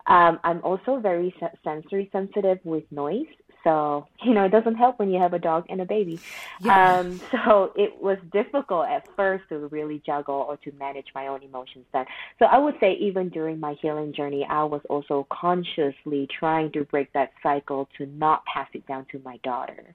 [0.07, 3.27] Um, I'm also very se- sensory sensitive with noise.
[3.65, 6.21] So, you know, it doesn't help when you have a dog and a baby.
[6.61, 6.99] Yeah.
[6.99, 11.43] Um, so it was difficult at first to really juggle or to manage my own
[11.43, 12.07] emotions then.
[12.39, 16.85] So I would say even during my healing journey, I was also consciously trying to
[16.85, 19.95] break that cycle to not pass it down to my daughter.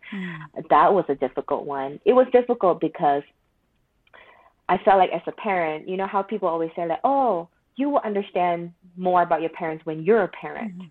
[0.70, 2.00] That was a difficult one.
[2.06, 3.24] It was difficult because
[4.70, 7.90] I felt like as a parent, you know how people always say like, "Oh, you
[7.90, 10.84] will understand more about your parents when you're a parent."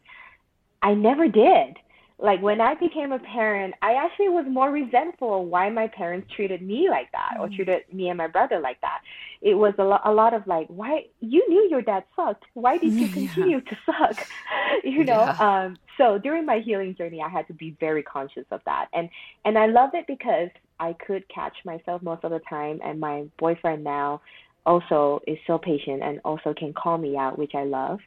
[0.83, 1.77] I never did.
[2.19, 6.33] Like when I became a parent, I actually was more resentful of why my parents
[6.35, 9.01] treated me like that or treated me and my brother like that.
[9.43, 12.45] It was a, lo- a lot of like, why you knew your dad sucked.
[12.55, 14.27] Why did you continue to suck?
[14.85, 15.25] you know.
[15.25, 15.65] Yeah.
[15.65, 19.09] Um, so during my healing journey, I had to be very conscious of that, and
[19.45, 20.49] and I love it because
[20.81, 24.21] I could catch myself most of the time, and my boyfriend now
[24.67, 28.01] also is so patient and also can call me out, which I love.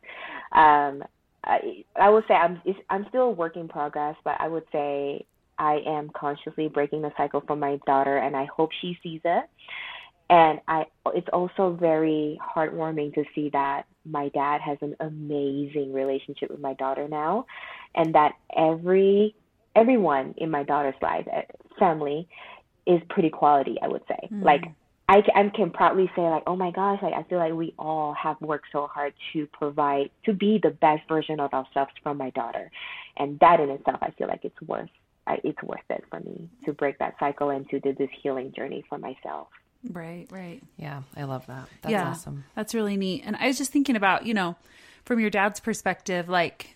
[0.51, 1.03] Um,
[1.49, 4.65] I I would say I'm it's, I'm still a work in progress, but I would
[4.71, 5.25] say
[5.57, 9.45] I am consciously breaking the cycle for my daughter, and I hope she sees it.
[10.29, 16.51] And I it's also very heartwarming to see that my dad has an amazing relationship
[16.51, 17.45] with my daughter now,
[17.95, 19.35] and that every
[19.75, 21.41] everyone in my daughter's life, eh,
[21.79, 22.27] family,
[22.85, 23.77] is pretty quality.
[23.81, 24.43] I would say, Mm.
[24.43, 24.63] like
[25.09, 28.13] I, I can proudly say like, oh my gosh, like I feel like we all
[28.13, 32.29] have worked so hard to provide to be the best version of ourselves from my
[32.29, 32.69] daughter,
[33.17, 34.89] and that in itself, I feel like it's worth
[35.25, 38.53] I, it's worth it for me to break that cycle and to do this healing
[38.55, 39.47] journey for myself.
[39.91, 40.61] Right, right.
[40.77, 41.69] Yeah, I love that.
[41.81, 42.43] That's yeah, awesome.
[42.55, 43.23] That's really neat.
[43.25, 44.57] And I was just thinking about, you know,
[45.05, 46.75] from your dad's perspective, like,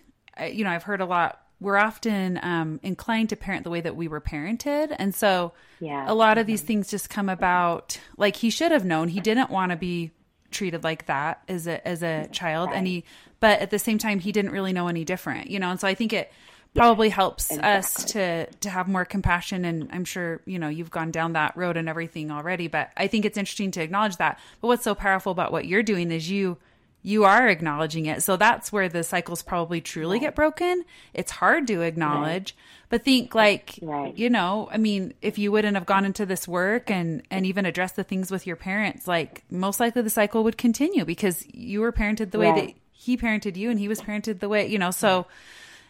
[0.50, 1.40] you know, I've heard a lot.
[1.64, 6.04] We're often um, inclined to parent the way that we were parented, and so Yeah.
[6.06, 7.98] a lot of these things just come about.
[8.16, 9.08] Like he should have known.
[9.08, 10.10] He didn't want to be
[10.50, 13.04] treated like that as a as a child, and he,
[13.40, 15.70] but at the same time, he didn't really know any different, you know.
[15.70, 16.30] And so I think it
[16.74, 21.12] probably helps us to to have more compassion and i'm sure you know you've gone
[21.12, 24.40] down that road and everything already but i think it's interesting to acknowledge that.
[24.60, 26.58] But what's so powerful about what you're doing is you
[27.06, 28.22] you are acknowledging it.
[28.22, 30.84] So that's where the cycles probably truly get broken.
[31.12, 32.56] It's hard to acknowledge
[32.88, 34.16] but think like Right.
[34.16, 37.66] you know i mean if you wouldn't have gone into this work and and even
[37.66, 41.80] addressed the things with your parents like most likely the cycle would continue because you
[41.80, 44.78] were parented the way that he parented you and he was parented the way you
[44.78, 45.26] know so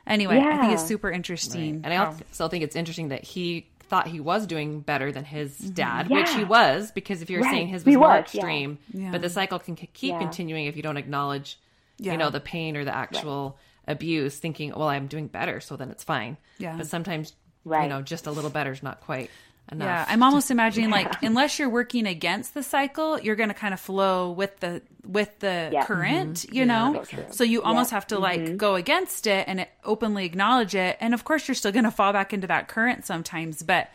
[0.06, 3.66] anyway i think it's super interesting And I how- also think it's interesting that he
[3.94, 5.74] thought he was doing better than his mm-hmm.
[5.74, 7.52] dad, which he was, because if you're Right.
[7.52, 9.12] saying his He was more was, extreme, Yeah.
[9.12, 10.18] but the cycle can keep Yeah.
[10.18, 11.58] continuing if you don't acknowledge,
[11.98, 12.12] Yeah.
[12.12, 15.90] you know, the pain or the actual abuse, thinking, well, I'm doing better, so then
[15.90, 16.38] it's fine.
[16.58, 16.76] Yeah.
[16.76, 17.34] But sometimes,
[17.64, 19.30] you know, just a little better is not quite
[19.72, 20.00] enough.
[20.00, 23.74] Yeah, I'm almost imagining like unless you're working against the cycle, you're going to kind
[23.74, 25.80] of flow with the with the Yeah.
[25.80, 27.00] current, you Yeah, know.
[27.30, 27.94] So you almost Yeah.
[27.96, 31.54] have to like go against it and it, openly acknowledge it, and of course you're
[31.54, 33.90] still going to fall back into that current sometimes, but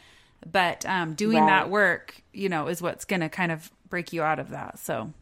[0.46, 1.48] but um, doing Right.
[1.48, 4.80] that work, you know, is what's going to kind of break you out of that.
[4.80, 5.14] So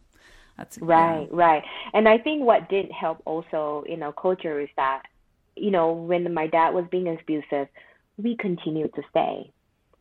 [0.58, 1.64] that's Right, right.
[1.94, 5.04] And I think what did help also in our culture is that,
[5.56, 7.68] you know, when my dad was being abusive,
[8.18, 9.52] we continued to stay.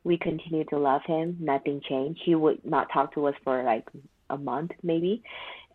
[0.07, 1.37] We continued to love him.
[1.41, 2.21] Nothing changed.
[2.25, 3.87] He would not talk to us for like
[4.31, 5.21] a month, maybe.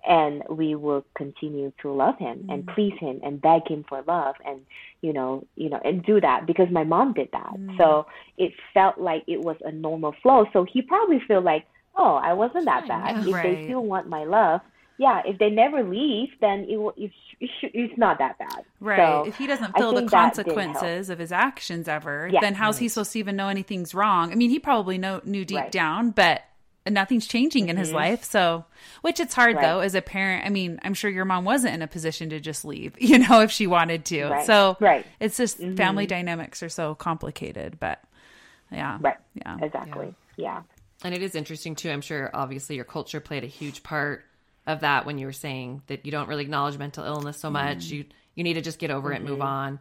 [0.07, 2.73] And we will continue to love him and mm.
[2.73, 4.61] please him and beg him for love and,
[5.01, 7.53] you know, you know, and do that because my mom did that.
[7.57, 7.77] Mm.
[7.77, 8.07] So
[8.37, 10.45] it felt like it was a normal flow.
[10.53, 11.65] So he probably feel like,
[11.97, 13.27] oh, I wasn't that bad.
[13.27, 13.43] If Right.
[13.43, 14.61] they still want my love,
[14.97, 18.63] yeah, if they never leave, then it will, it's, it's not that bad.
[18.79, 18.97] Right.
[18.97, 20.55] So if he doesn't feel the think that did help.
[20.57, 22.39] consequences of his actions ever, Yeah.
[22.41, 24.31] then how's he supposed to even know anything's wrong?
[24.31, 25.71] I mean, he probably know, knew deep Right.
[25.71, 26.43] down, but
[26.89, 28.23] nothing's changing in his life.
[28.23, 28.65] So,
[29.01, 29.65] which it's hard Mm-hmm.
[29.65, 29.71] Right.
[29.73, 30.45] though as a parent.
[30.45, 33.41] I mean, I'm sure your mom wasn't in a position to just leave, you know,
[33.41, 34.25] if she wanted to.
[34.25, 34.45] Right.
[34.45, 35.03] So, Right.
[35.05, 35.23] Mm-hmm.
[35.23, 38.03] it's just family dynamics are so complicated, but
[38.71, 38.97] yeah.
[39.01, 39.17] Right.
[39.35, 39.57] Yeah.
[39.61, 40.15] Exactly.
[40.37, 40.61] Yeah.
[41.03, 41.89] And it is interesting too.
[41.91, 44.23] I'm sure obviously your culture played a huge part
[44.67, 47.87] of that when you were saying that you don't really acknowledge mental illness so much.
[47.87, 47.91] Mm.
[47.91, 48.05] You
[48.35, 49.41] you need to just get over it, move mm-hmm.
[49.41, 49.79] on.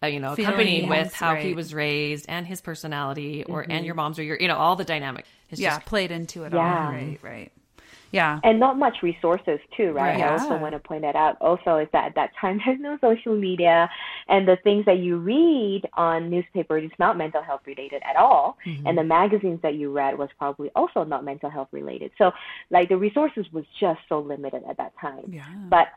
[0.00, 3.72] Uh, you know, accompanied Feelings, with how he was raised and his personality, or and
[3.72, 3.84] mm-hmm.
[3.84, 5.24] your mom's or your, you know, all the dynamic.
[5.50, 5.76] It's Yeah.
[5.76, 6.58] just Played into it Yeah.
[6.58, 6.92] all.
[6.92, 7.18] Right.
[7.20, 7.52] Right.
[8.10, 8.40] Yeah.
[8.42, 10.18] and not much resources too, right?
[10.18, 10.22] Right.
[10.22, 11.36] I also want to point that out.
[11.40, 13.88] Also, is that at that time there's no social media,
[14.28, 18.56] and the things that you read on newspapers is not mental health related at all,
[18.66, 18.86] mm-hmm.
[18.86, 22.10] and the magazines that you read was probably also not mental health related.
[22.18, 22.32] So,
[22.70, 25.24] like the resources was just so limited at that time.
[25.32, 25.44] Yeah.
[25.68, 25.88] But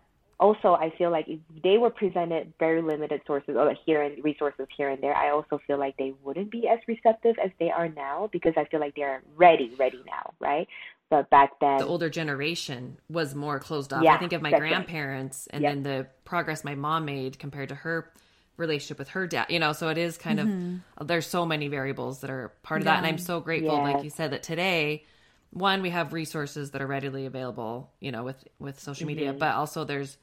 [0.41, 4.65] also, I feel like if they were presented very limited sources or here and resources
[4.75, 7.87] here and there, I also feel like they wouldn't be as receptive as they are
[7.87, 10.67] now because I feel like they're ready, ready now, right?
[11.11, 14.01] But back then, the older generation was more closed off.
[14.01, 14.69] Yeah, I think of my that's right.
[14.69, 15.71] grandparents and Yep.
[15.73, 18.09] then the progress my mom made compared to her
[18.55, 19.47] relationship with her dad.
[19.49, 21.05] You know, so it is kind of mm-hmm.
[21.05, 24.09] there's so many variables that are part of that, and I'm so grateful, like you
[24.09, 25.05] said, that today.
[25.53, 29.37] One, we have resources that are readily available, you know, with with social media, mm-hmm.
[29.39, 30.17] but also there's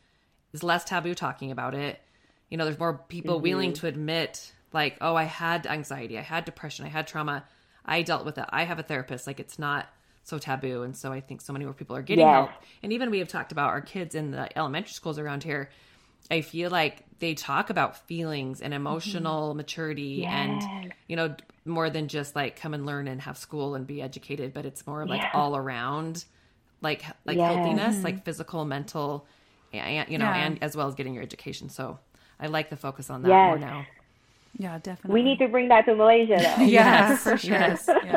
[0.53, 2.01] there's less taboo talking about it.
[2.49, 3.43] You know, there's more people mm-hmm.
[3.43, 7.45] willing to admit, like, oh, I had anxiety, I had depression, I had trauma,
[7.85, 8.47] I dealt with it.
[8.49, 9.27] I have a therapist.
[9.27, 9.87] Like, it's not
[10.29, 12.35] so taboo, and so I think so many more people are getting Yes.
[12.35, 12.51] help.
[12.83, 15.71] And even we have talked about our kids in the elementary schools around here.
[16.31, 19.57] I feel like they talk about feelings and emotional mm-hmm.
[19.57, 23.87] maturity and you know more than just like come and learn and have school and
[23.87, 26.25] be educated but it's more like all around
[26.81, 29.27] like like healthiness like physical mental
[29.73, 30.47] and you know Yeah.
[30.47, 31.99] and as well as getting your education so
[32.41, 33.87] i like the focus on that more now
[34.59, 34.79] Yeah.
[34.83, 35.15] Definitely.
[35.15, 36.65] we need to bring that to Malaysia, though.
[36.65, 37.51] Yeah, for sure.
[37.53, 37.89] yes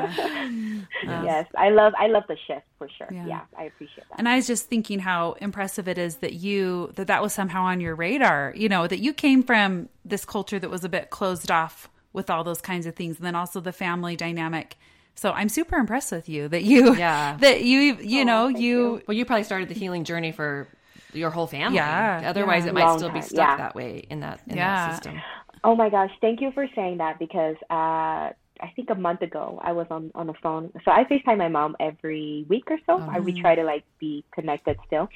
[1.03, 1.23] Yeah.
[1.23, 3.07] yes, I love, I love the shift for sure.
[3.11, 3.25] Yeah.
[3.25, 4.19] Yeah, I appreciate that.
[4.19, 7.63] And I was just thinking how impressive it is that you that that was somehow
[7.63, 8.53] on your radar.
[8.55, 12.29] You know that you came from this culture that was a bit closed off with
[12.29, 14.75] all those kinds of things, and then also the family dynamic.
[15.15, 17.37] So I'm super impressed with you that you, Yeah.
[17.39, 20.67] that you, you oh, know, thank you, well you probably started the healing journey for
[21.13, 21.75] your whole family.
[21.75, 22.69] Yeah, Otherwise, yeah.
[22.69, 23.57] it might Long still be stuck yeah.
[23.57, 24.87] that way in that in Yeah.
[24.87, 25.21] that system.
[25.63, 29.59] Oh my gosh, thank you for saying that because uh, I think a month ago
[29.63, 30.71] I was on on the phone.
[30.85, 33.03] So I FaceTime my mom every week or so.
[33.11, 35.07] I, we try to like be connected still.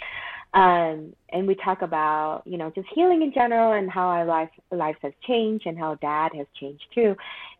[0.53, 4.49] Um, and we talk about, you know, just healing in general and how our life
[4.71, 7.15] lives has changed and how dad has changed too.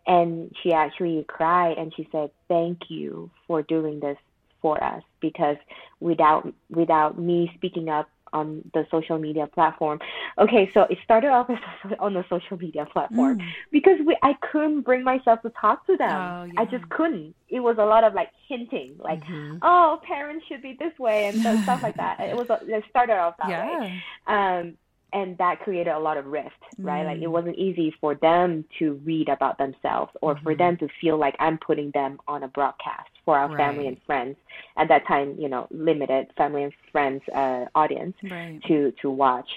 [0.08, 4.18] And she actually cried and she said, "Thank you for doing this
[4.62, 5.58] for us because
[6.00, 8.10] without without me speaking up
[8.40, 9.98] on the social media platform.
[10.44, 11.58] Okay, so it started off as
[12.06, 13.38] on the social media platform
[13.72, 16.34] because we I couldn't bring myself to talk to them.
[16.36, 17.34] Oh, I just couldn't.
[17.50, 19.58] It was a lot of like hinting, like, Mm-hmm.
[19.62, 22.16] oh, parents should be this way and so, stuff like that.
[22.20, 23.78] It was a, it started off that way
[24.28, 24.78] um,
[25.14, 27.04] and that created a lot of rift, right?
[27.06, 27.32] Like it Mm.
[27.38, 30.58] wasn't easy for them to read about themselves or for Mm-hmm.
[30.64, 34.38] them to feel like I'm putting them on a broadcast for our family and friends.
[34.78, 38.62] At that time, you know, limited family and friends uh, audience Right.
[38.68, 39.50] to to watch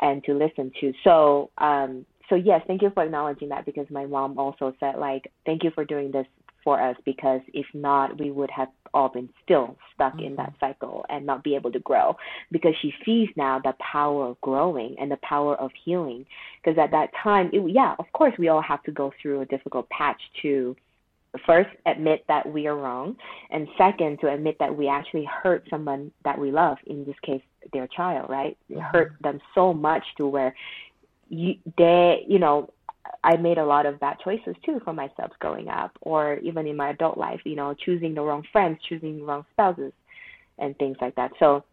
[0.00, 0.92] and to listen to.
[1.04, 5.30] So um, so yes, thank you for acknowledging that because my mom also said like,
[5.46, 6.26] thank you for doing this
[6.64, 11.04] for us because if not, we would have all been still stuck in that cycle
[11.08, 12.14] and not be able to grow
[12.50, 16.24] because she sees now the power of growing and the power of healing.
[16.62, 19.46] Because at that time, it, yeah, of course, we all have to go through a
[19.46, 20.76] difficult patch to
[21.46, 23.16] first admit that we are wrong,
[23.50, 27.42] and second, to admit that we actually hurt someone that we love, in this case,
[27.72, 28.56] their child, right?
[28.68, 30.54] It hurt them so much to where
[31.28, 32.70] you, they, you know,
[33.24, 36.76] I made a lot of bad choices too for myself growing up, or even in
[36.76, 39.92] my adult life, you know, choosing the wrong friends, choosing the wrong spouses,
[40.58, 41.32] and things like that.
[41.38, 41.64] So,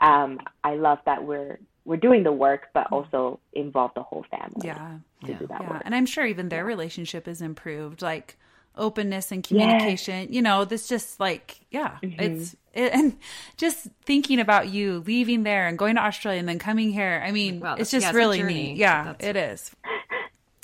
[0.00, 4.66] um, I love that we're we're doing the work, but also involve the whole family
[4.66, 4.98] Yeah.
[5.24, 5.70] to do that Yeah.
[5.70, 5.82] work.
[5.84, 8.36] And I'm sure even their relationship is improved, like
[8.76, 10.32] openness and communication.
[10.32, 12.20] You know, this just like, yeah, Mm-hmm.
[12.20, 13.16] it's, it, and
[13.56, 17.22] just thinking about you leaving there and going to Australia and then coming here.
[17.26, 18.76] I mean, Wow, it's just yeah, really neat.
[18.76, 19.70] Yeah, That's- it is.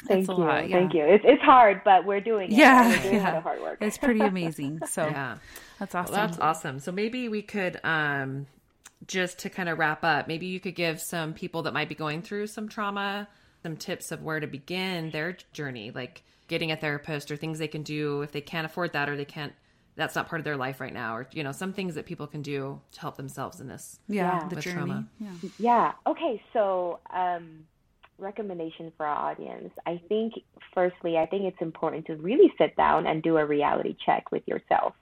[0.08, 0.78] Thank you, lot, yeah.
[0.80, 1.04] thank you.
[1.04, 2.58] It's it's hard, but we're doing it.
[2.58, 2.88] Yeah.
[2.88, 3.40] we're doing yeah.
[3.40, 3.78] hard work.
[3.80, 4.80] It's pretty amazing.
[4.90, 5.36] So Yeah.
[5.78, 6.14] that's Well, awesome.
[6.16, 6.78] that's awesome.
[6.80, 8.46] So maybe we could um
[9.06, 11.94] just to kind of wrap up, maybe you could give some people that might be
[11.94, 13.28] going through some trauma
[13.62, 17.68] some tips of where to begin their journey, like getting a therapist or things they
[17.68, 19.52] can do if they can't afford that or they can't
[19.94, 22.26] that's not part of their life right now or you know, some things that people
[22.26, 24.00] can do to help themselves in this.
[24.08, 24.48] yeah, Yeah.
[24.48, 24.76] the journey.
[24.76, 25.06] trauma.
[25.20, 25.32] Yeah.
[25.58, 25.92] Yeah.
[26.06, 26.42] Okay.
[26.54, 27.66] So, um,
[28.18, 29.70] recommendation for our audience.
[29.84, 30.34] I think,
[30.74, 34.46] firstly, I think it's important to really sit down and do a reality check with
[34.46, 34.94] yourself.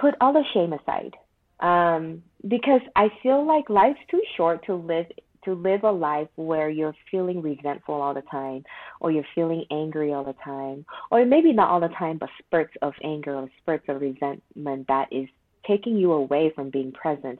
[0.00, 1.14] Put all the shame aside,
[1.60, 5.06] um, because I feel like life's too short to live
[5.44, 8.64] to live a life where you're feeling resentful all the time,
[9.00, 12.74] or you're feeling angry all the time, or maybe not all the time, but spurts
[12.82, 15.28] of anger or spurts of resentment that is
[15.66, 17.38] taking you away from being present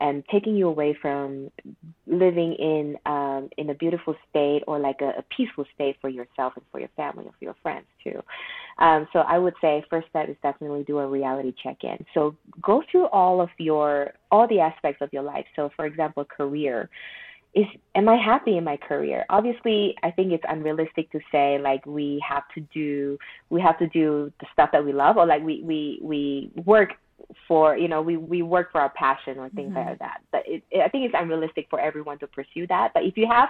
[0.00, 1.50] and taking you away from
[2.06, 6.52] living in um, in a beautiful state or like a, a peaceful state for yourself
[6.56, 8.20] and for your family or for your friends too.
[8.78, 12.04] Um, so I would say first step is definitely do a reality check-in.
[12.14, 15.46] So go through all of your all the aspects of your life.
[15.56, 16.88] So for example, career.
[17.54, 19.26] Is am I happy in my career?
[19.28, 23.18] Obviously, I think it's unrealistic to say like we have to do
[23.50, 26.94] we have to do the stuff that we love or like we we we work
[27.46, 29.88] for you know we we work for our passion or things mm-hmm.
[29.90, 30.22] like that.
[30.30, 32.92] But it, it, i think it's unrealistic for everyone to pursue that.
[32.94, 33.48] But if you have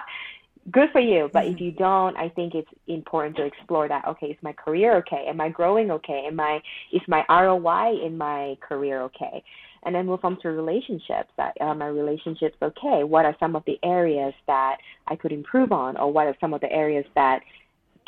[0.71, 1.29] good for you.
[1.33, 1.63] But if mm-hmm.
[1.63, 4.05] you don't i think it's important to explore that.
[4.07, 5.25] Okay is my career okay?
[5.27, 6.25] Am i growing okay?
[6.27, 9.43] Am i is my roi in my career okay
[9.85, 13.63] and then move on to relationships that are my relationships okay what are some of
[13.65, 14.77] the areas that
[15.07, 17.41] i could improve on or what are some of the areas that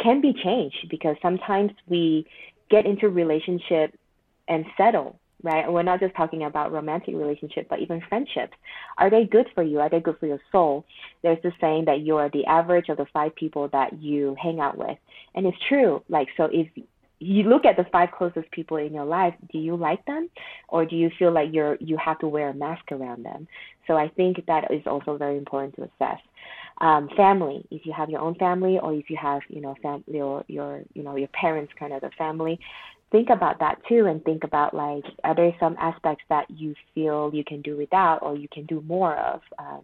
[0.02, 2.26] can be changed because sometimes we
[2.70, 3.98] get into relationship
[4.48, 5.72] and settle right?
[5.72, 8.54] We're not just talking about romantic relationship, but even friendships.
[8.98, 9.80] Are they good for you?
[9.80, 10.86] Are they good for your soul?
[11.22, 14.60] There's this saying that you are the average of the five people that you hang
[14.60, 14.98] out with,
[15.36, 16.04] and it's true.
[16.10, 16.68] Like so, if
[17.26, 20.30] you look at the five closest people in your life, do you like them,
[20.70, 23.48] or do you feel like you're you have to wear a mask around them?
[23.88, 26.20] So I think that is also very important to assess.
[26.82, 29.76] Um, family, if you have your own family, or if you have you know
[30.08, 32.60] your your you know your parents kind of the family,
[33.12, 37.32] think about that too and think about like are there some aspects that you feel
[37.34, 39.82] you can do without or you can do more of um,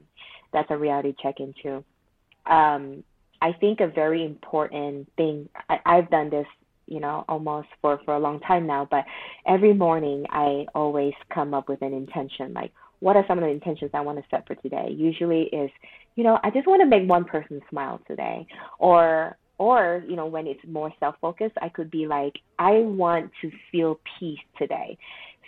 [0.51, 1.83] that's a reality check in too
[2.47, 3.03] um,
[3.41, 6.47] i think a very important thing I, i've done this
[6.91, 9.05] you know almost for for a long time now but
[9.47, 13.49] every morning i always come up with an intention like what are some of the
[13.49, 14.87] intentions i want to set for today?
[14.95, 15.69] Usually is
[16.15, 18.45] you know i just want to make one person smile today.
[18.79, 23.51] Or or you know when it's more self-focused i could be like i want to
[23.71, 24.97] feel peace today.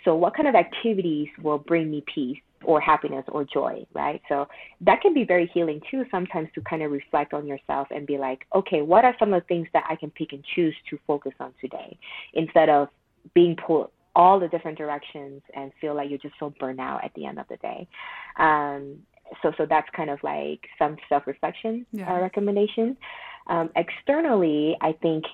[0.04, 4.20] So what kind of activities will bring me peace or happiness or joy, right?
[4.28, 4.46] So
[4.82, 8.18] that can be very healing too, sometimes to kind of reflect on yourself and be
[8.18, 10.98] like, okay, what are some of the things that I can pick and choose to
[11.06, 11.96] focus on today
[12.34, 12.88] instead of
[13.34, 17.12] being pulled all the different directions and feel like you're just so burnt out at
[17.14, 17.86] the end of the day.
[18.38, 18.98] Um,
[19.42, 22.12] so, so that's kind of like some self reflection Yeah.
[22.12, 22.96] uh, recommendation.
[23.46, 25.24] Um, externally, I think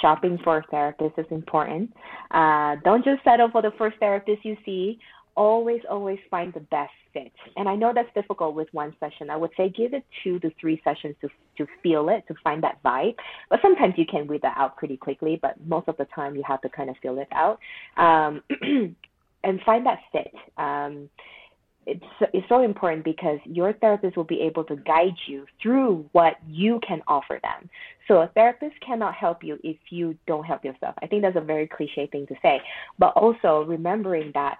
[0.00, 1.92] shopping for a therapist is important.
[2.30, 4.98] Uh, don't just settle for the first therapist you see.
[5.36, 7.32] Always, always find the best fit.
[7.56, 9.30] And I know that's difficult with one session.
[9.30, 11.28] I would say give it two to three sessions to
[11.58, 13.14] to feel it, to find that vibe.
[13.50, 15.38] But sometimes you can weed that out pretty quickly.
[15.40, 17.58] But most of the time, you have to kind of feel it out
[17.96, 18.42] um,
[19.44, 20.34] and find that fit.
[20.56, 21.08] Um,
[21.86, 26.36] it's it's so important because your therapist will be able to guide you through what
[26.48, 27.68] you can offer them.
[28.08, 30.94] So a therapist cannot help you if you don't help yourself.
[31.02, 32.60] I think that's a very cliche thing to say,
[32.98, 34.58] but also remembering that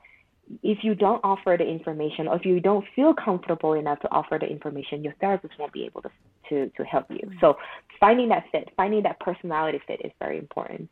[0.62, 4.38] if you don't offer the information or if you don't feel comfortable enough to offer
[4.40, 6.11] the information, your therapist won't be able to
[6.51, 7.30] to, to help you.
[7.40, 7.57] So
[7.99, 10.90] finding that fit, finding that personality fit is very important.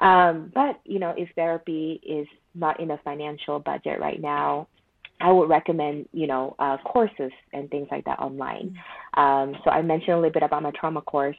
[0.00, 4.68] Um, but you know, if therapy is not in a financial budget right now,
[5.20, 8.76] I would recommend, you know, uh, courses and things like that online.
[9.14, 11.36] Um, so I mentioned a little bit about my trauma course.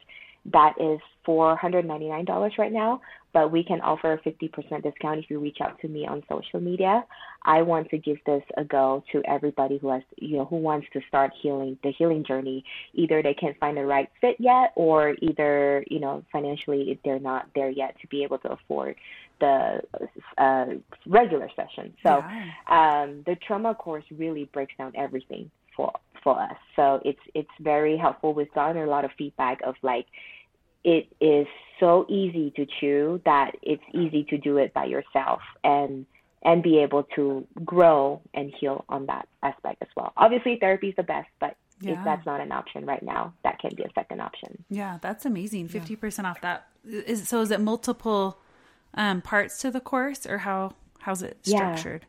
[0.52, 3.00] That is $499 right now,
[3.32, 6.60] but we can offer a 50% discount if you reach out to me on social
[6.60, 7.04] media.
[7.44, 10.86] I want to give this a go to everybody who has, you know, who wants
[10.92, 12.64] to start healing the healing journey.
[12.94, 17.46] Either they can't find the right fit yet, or either, you know, financially they're not
[17.54, 18.96] there yet to be able to afford
[19.40, 19.80] the
[20.38, 20.66] uh,
[21.06, 21.94] regular session.
[22.02, 23.02] So Yeah.
[23.02, 26.56] um, the trauma course really breaks down everything for for us.
[26.76, 28.34] So it's it's very helpful.
[28.34, 30.06] We've gotten a lot of feedback of like
[30.84, 31.46] it is
[31.80, 36.06] so easy to chew that it's easy to do it by yourself and
[36.44, 40.12] and be able to grow and heal on that aspect as well.
[40.16, 41.92] Obviously therapy is the best, but Yeah.
[41.92, 44.64] if that's not an option right now, that can be a second option.
[44.68, 45.68] Yeah, that's amazing.
[45.68, 46.66] Fifty percent off that.
[46.84, 47.40] Is so?
[47.42, 48.38] Is it multiple
[48.94, 51.56] um, parts to the course, or how how's it Yeah.
[51.74, 52.06] structured?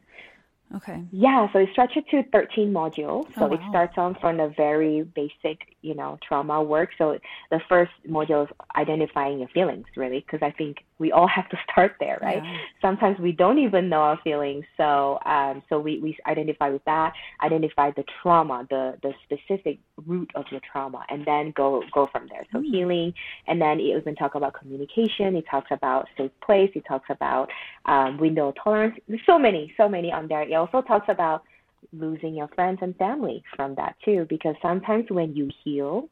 [0.75, 1.03] Okay.
[1.11, 3.25] Yeah, so it's structured to 13 modules.
[3.35, 6.89] So Oh, it starts on from the very basic, you know, trauma work.
[6.97, 7.19] So
[7.51, 11.57] the first module is identifying your feelings, really, because I think we all have to
[11.71, 12.41] start there, right?
[12.43, 12.57] Yeah.
[12.81, 14.63] Sometimes we don't even know our feelings.
[14.77, 17.13] So, um, so we, we identify with that,
[17.43, 22.27] identify the trauma, the, the specific root of your trauma, and then go, go from
[22.29, 22.45] there.
[22.51, 23.13] So healing,
[23.47, 25.35] and then it even talk about communication.
[25.35, 26.71] It talks about safe place.
[26.75, 27.49] It talks about
[27.85, 28.95] um, window tolerance.
[29.07, 30.43] There's so many, so many on there.
[30.43, 31.43] It also talks about
[31.91, 36.07] losing your friends and family from that too, because sometimes when you heal,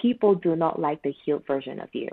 [0.00, 2.08] people do not like the healed version of you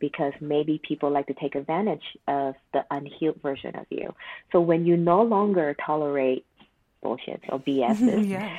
[0.00, 4.12] because maybe people like to take advantage of the unhealed version of you.
[4.52, 6.44] So when you no longer tolerate
[7.02, 8.56] bullshit or BS, Yeah.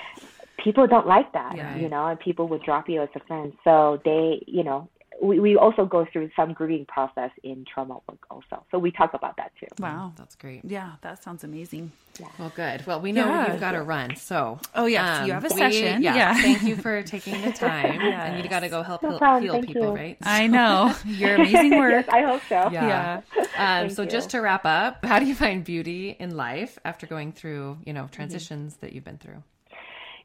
[0.64, 1.78] people don't like that, Yeah.
[1.78, 3.54] you know, and people would drop you as a friend.
[3.64, 4.90] So they, you know,
[5.22, 8.64] we, we also go through some grieving process in trauma work also.
[8.72, 9.68] So we talk about that too.
[9.80, 10.14] Wow.
[10.16, 10.62] That's great.
[10.64, 11.92] Yeah, that sounds amazing.
[12.38, 12.86] Well, good.
[12.86, 13.52] Well, we know Yeah.
[13.52, 14.16] you've got to run.
[14.18, 16.02] So, Oh, yes, you have a we- session.
[16.02, 16.34] Yeah, Yeah.
[16.42, 18.00] Thank you for taking the time.
[18.02, 19.90] And you got to go help No heal, heal people, you.
[19.96, 20.18] right?
[20.24, 21.92] I know your amazing work.
[21.92, 22.70] yes, I hope so.
[22.72, 23.22] Yeah.
[23.58, 24.10] Um, so you.
[24.10, 27.92] just to wrap up, how do you find beauty in life after going through, you
[27.92, 27.94] Mm-hmm.
[27.94, 29.44] know, transitions that you've been through?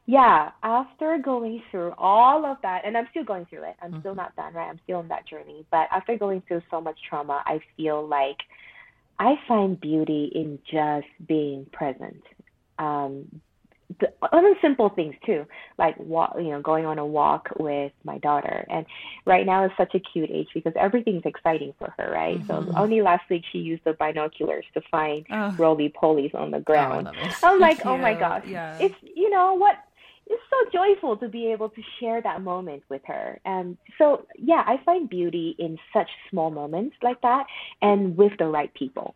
[0.07, 4.13] Yeah, after going through all of that, and I'm still going through it, I'm still
[4.13, 4.69] not done, right?
[4.69, 5.65] I'm still on that journey.
[5.71, 8.37] But after going through so much trauma, I feel like
[9.17, 12.21] I find beauty in just being present.
[12.77, 13.41] Um,
[13.99, 15.45] the other simple things too,
[15.77, 18.65] like walk, you know, going on a walk with my daughter.
[18.69, 18.85] And
[19.25, 22.43] right now is such a cute age because everything's exciting for her, right?
[22.47, 25.53] So only last week she used the binoculars to find Oh.
[25.57, 27.07] roly polies on the Oh, ground.
[27.07, 27.31] it.
[27.43, 28.43] I'm like, oh my Cute, gosh.
[28.47, 28.77] yeah.
[28.79, 29.75] It's you know what?
[30.27, 33.39] It's so joyful to be able to share that moment with her.
[33.45, 37.45] And so yeah, I find beauty in such small moments like that
[37.81, 39.15] and with the right people.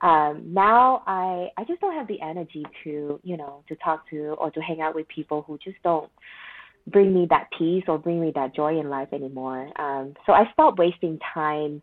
[0.00, 4.36] Um, now I I just don't have the energy to, you know, to talk to
[4.38, 6.10] or to hang out with people who just don't
[6.86, 9.70] bring me that peace or bring me that joy in life anymore.
[9.80, 11.82] Um, so I stopped wasting time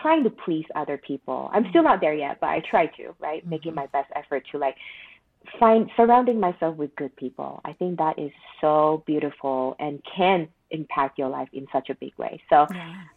[0.00, 1.50] trying to please other people.
[1.52, 3.46] I'm still not there yet, but I try to, right?
[3.46, 4.76] Making my best effort to like
[5.58, 7.60] find surrounding myself with good people.
[7.64, 8.30] I think that is
[8.60, 12.40] so beautiful and can impact your life in such a big way.
[12.48, 12.66] So,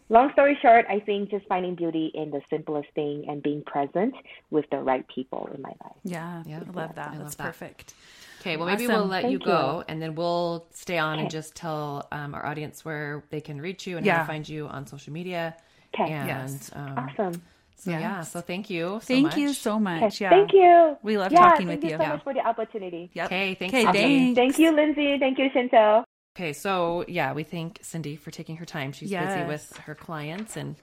[0.10, 4.14] long story short, I think just finding beauty in the simplest thing and being present
[4.50, 5.96] with the right people in my life.
[6.04, 6.62] Yeah, Yeah.
[6.68, 7.08] I love that.
[7.10, 7.44] I That's love that.
[7.46, 7.94] perfect.
[8.42, 9.10] Okay, well, maybe we'll Awesome.
[9.10, 12.84] let you Thank go and then we'll stay on and just tell um, our audience
[12.84, 15.56] where they can reach you and how to find you on social media.
[15.94, 16.12] Okay.
[16.12, 16.72] And Yes.
[16.74, 17.42] um, Awesome.
[17.76, 18.00] So Yeah.
[18.00, 18.22] yeah.
[18.22, 19.00] So thank you.
[19.02, 19.58] So Thank you much.
[19.58, 20.22] so Okay, much.
[20.22, 20.30] Yeah.
[20.30, 20.98] Thank you.
[21.04, 22.08] We love yeah, talking thank with you Thank you.
[22.08, 23.10] so much for the opportunity.
[23.14, 23.26] Yep.
[23.26, 23.56] Okay.
[23.56, 23.74] Thanks.
[23.74, 24.36] Okay, thanks.
[24.38, 25.18] Thank you, Lindsay.
[25.20, 26.04] Thank you, Shinto.
[26.38, 28.92] Okay, so yeah, we thank Cindy for taking her time.
[28.92, 30.76] She's busy with her clients and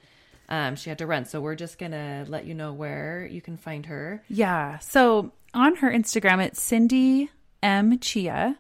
[0.49, 1.25] um, she had to run.
[1.25, 4.23] So we're just gonna let you know where you can find her.
[4.29, 4.79] Yeah.
[4.79, 7.31] So on her Instagram, it's Cindy
[7.63, 8.59] M Chia.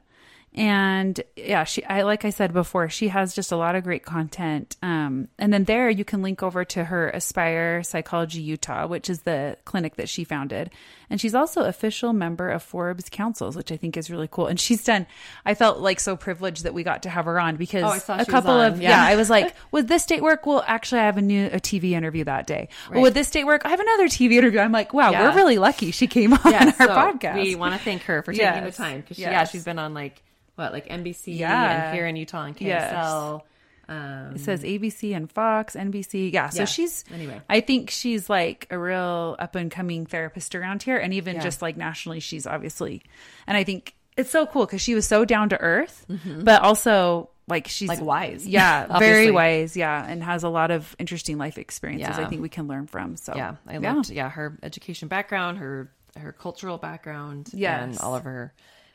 [0.53, 4.05] And yeah, she I like I said before, she has just a lot of great
[4.05, 4.76] content.
[4.82, 9.22] Um, and then there you can link over to her Aspire Psychology Utah, which is
[9.22, 10.70] the clinic that she founded.
[11.09, 14.48] And she's also official member of Forbes Councils, which I think is really cool.
[14.48, 15.07] And she's done
[15.44, 18.26] I felt like so privileged that we got to have her on because Oh, a
[18.26, 18.90] couple of Yeah.
[18.90, 19.05] yeah.
[19.05, 20.46] I was like, would this date work?
[20.46, 22.70] Well, actually I have a new a TV interview that day.
[22.90, 23.62] Well, would this date work?
[23.64, 24.59] I have another TV interview.
[24.59, 25.28] I'm like, wow, Yeah.
[25.30, 27.34] we're really lucky she came on Yeah, our so podcast.
[27.40, 29.53] We want to thank her for taking the time because yeah, Yes.
[29.53, 30.20] she's been on like
[30.61, 31.86] what like NBC Yeah.
[31.88, 32.92] and here in Utah and Yes.
[32.92, 33.42] KSL.
[33.88, 36.32] Um, It says ABC and Fox, NBC.
[36.32, 36.48] Yeah.
[36.50, 36.64] So Yeah.
[36.66, 37.40] she's, Anyway.
[37.50, 40.96] I think she's like a real up and coming therapist around here.
[40.96, 41.42] And even Yeah.
[41.42, 43.02] just like nationally, she's obviously,
[43.48, 46.06] and I think it's so cool because she was so down to earth,
[46.44, 47.98] but also like she's Mm-hmm.
[48.00, 48.46] Like wise.
[48.46, 48.86] Yeah.
[49.00, 49.76] Very wise.
[49.76, 50.04] Yeah.
[50.06, 53.16] And has a lot of interesting life experiences I think we can learn from.
[53.16, 58.22] So yeah, I loved yeah her education background, her her cultural background, and all of
[58.22, 58.52] her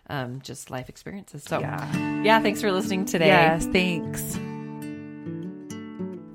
[0.09, 1.43] um, just life experiences.
[1.43, 2.21] So Yeah.
[2.23, 3.27] yeah, thanks for listening today.
[3.27, 3.65] Yes.
[3.65, 4.37] Thanks.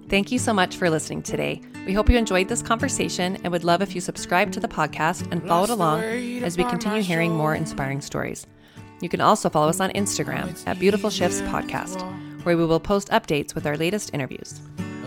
[0.09, 1.63] Thank you so much for listening today.
[1.87, 5.31] We hope you enjoyed this conversation and would love if you subscribe to the podcast
[5.31, 6.03] and followed along
[6.43, 8.45] as we continue hearing more inspiring stories.
[9.01, 12.03] You can also follow us on Instagram at Beautiful Shifts Podcast,
[12.45, 14.61] where we will post updates with our latest interviews.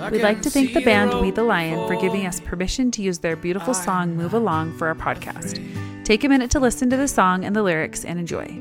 [0.10, 3.20] We'd like to thank the band We the Lion for giving us permission to use
[3.20, 5.60] their beautiful song Move Along for our podcast.
[6.04, 8.60] Take a minute to listen to the song and the lyrics and enjoy.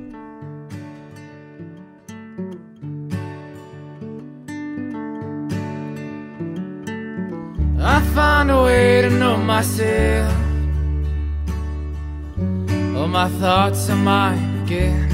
[7.81, 10.33] I find a way to know myself.
[12.97, 15.11] All my thoughts are mine again.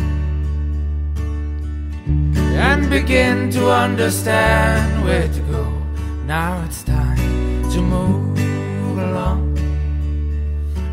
[2.59, 5.65] And begin to understand where to go.
[6.27, 9.55] Now it's time to move along.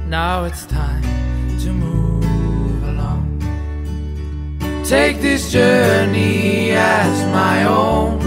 [0.08, 1.25] Now it's time
[4.88, 8.20] Take this journey as my own.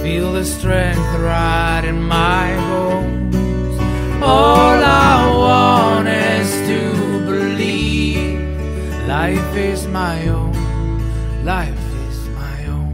[0.00, 3.34] Feel the strength right in my bones.
[4.22, 6.80] All I want is to
[7.26, 8.38] believe
[9.08, 10.54] life is my own.
[11.44, 11.76] Life
[12.08, 12.92] is my own.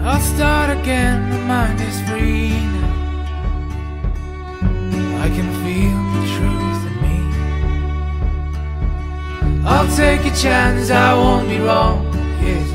[0.00, 2.63] I'll start again, my mind is free.
[2.63, 2.63] I
[5.34, 7.18] can feel the truth in me.
[9.66, 12.04] I'll take a chance, I won't be wrong.
[12.40, 12.70] Yes,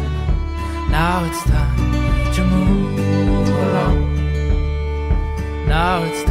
[0.92, 4.00] Now it's time to move along.
[5.68, 6.29] Now it's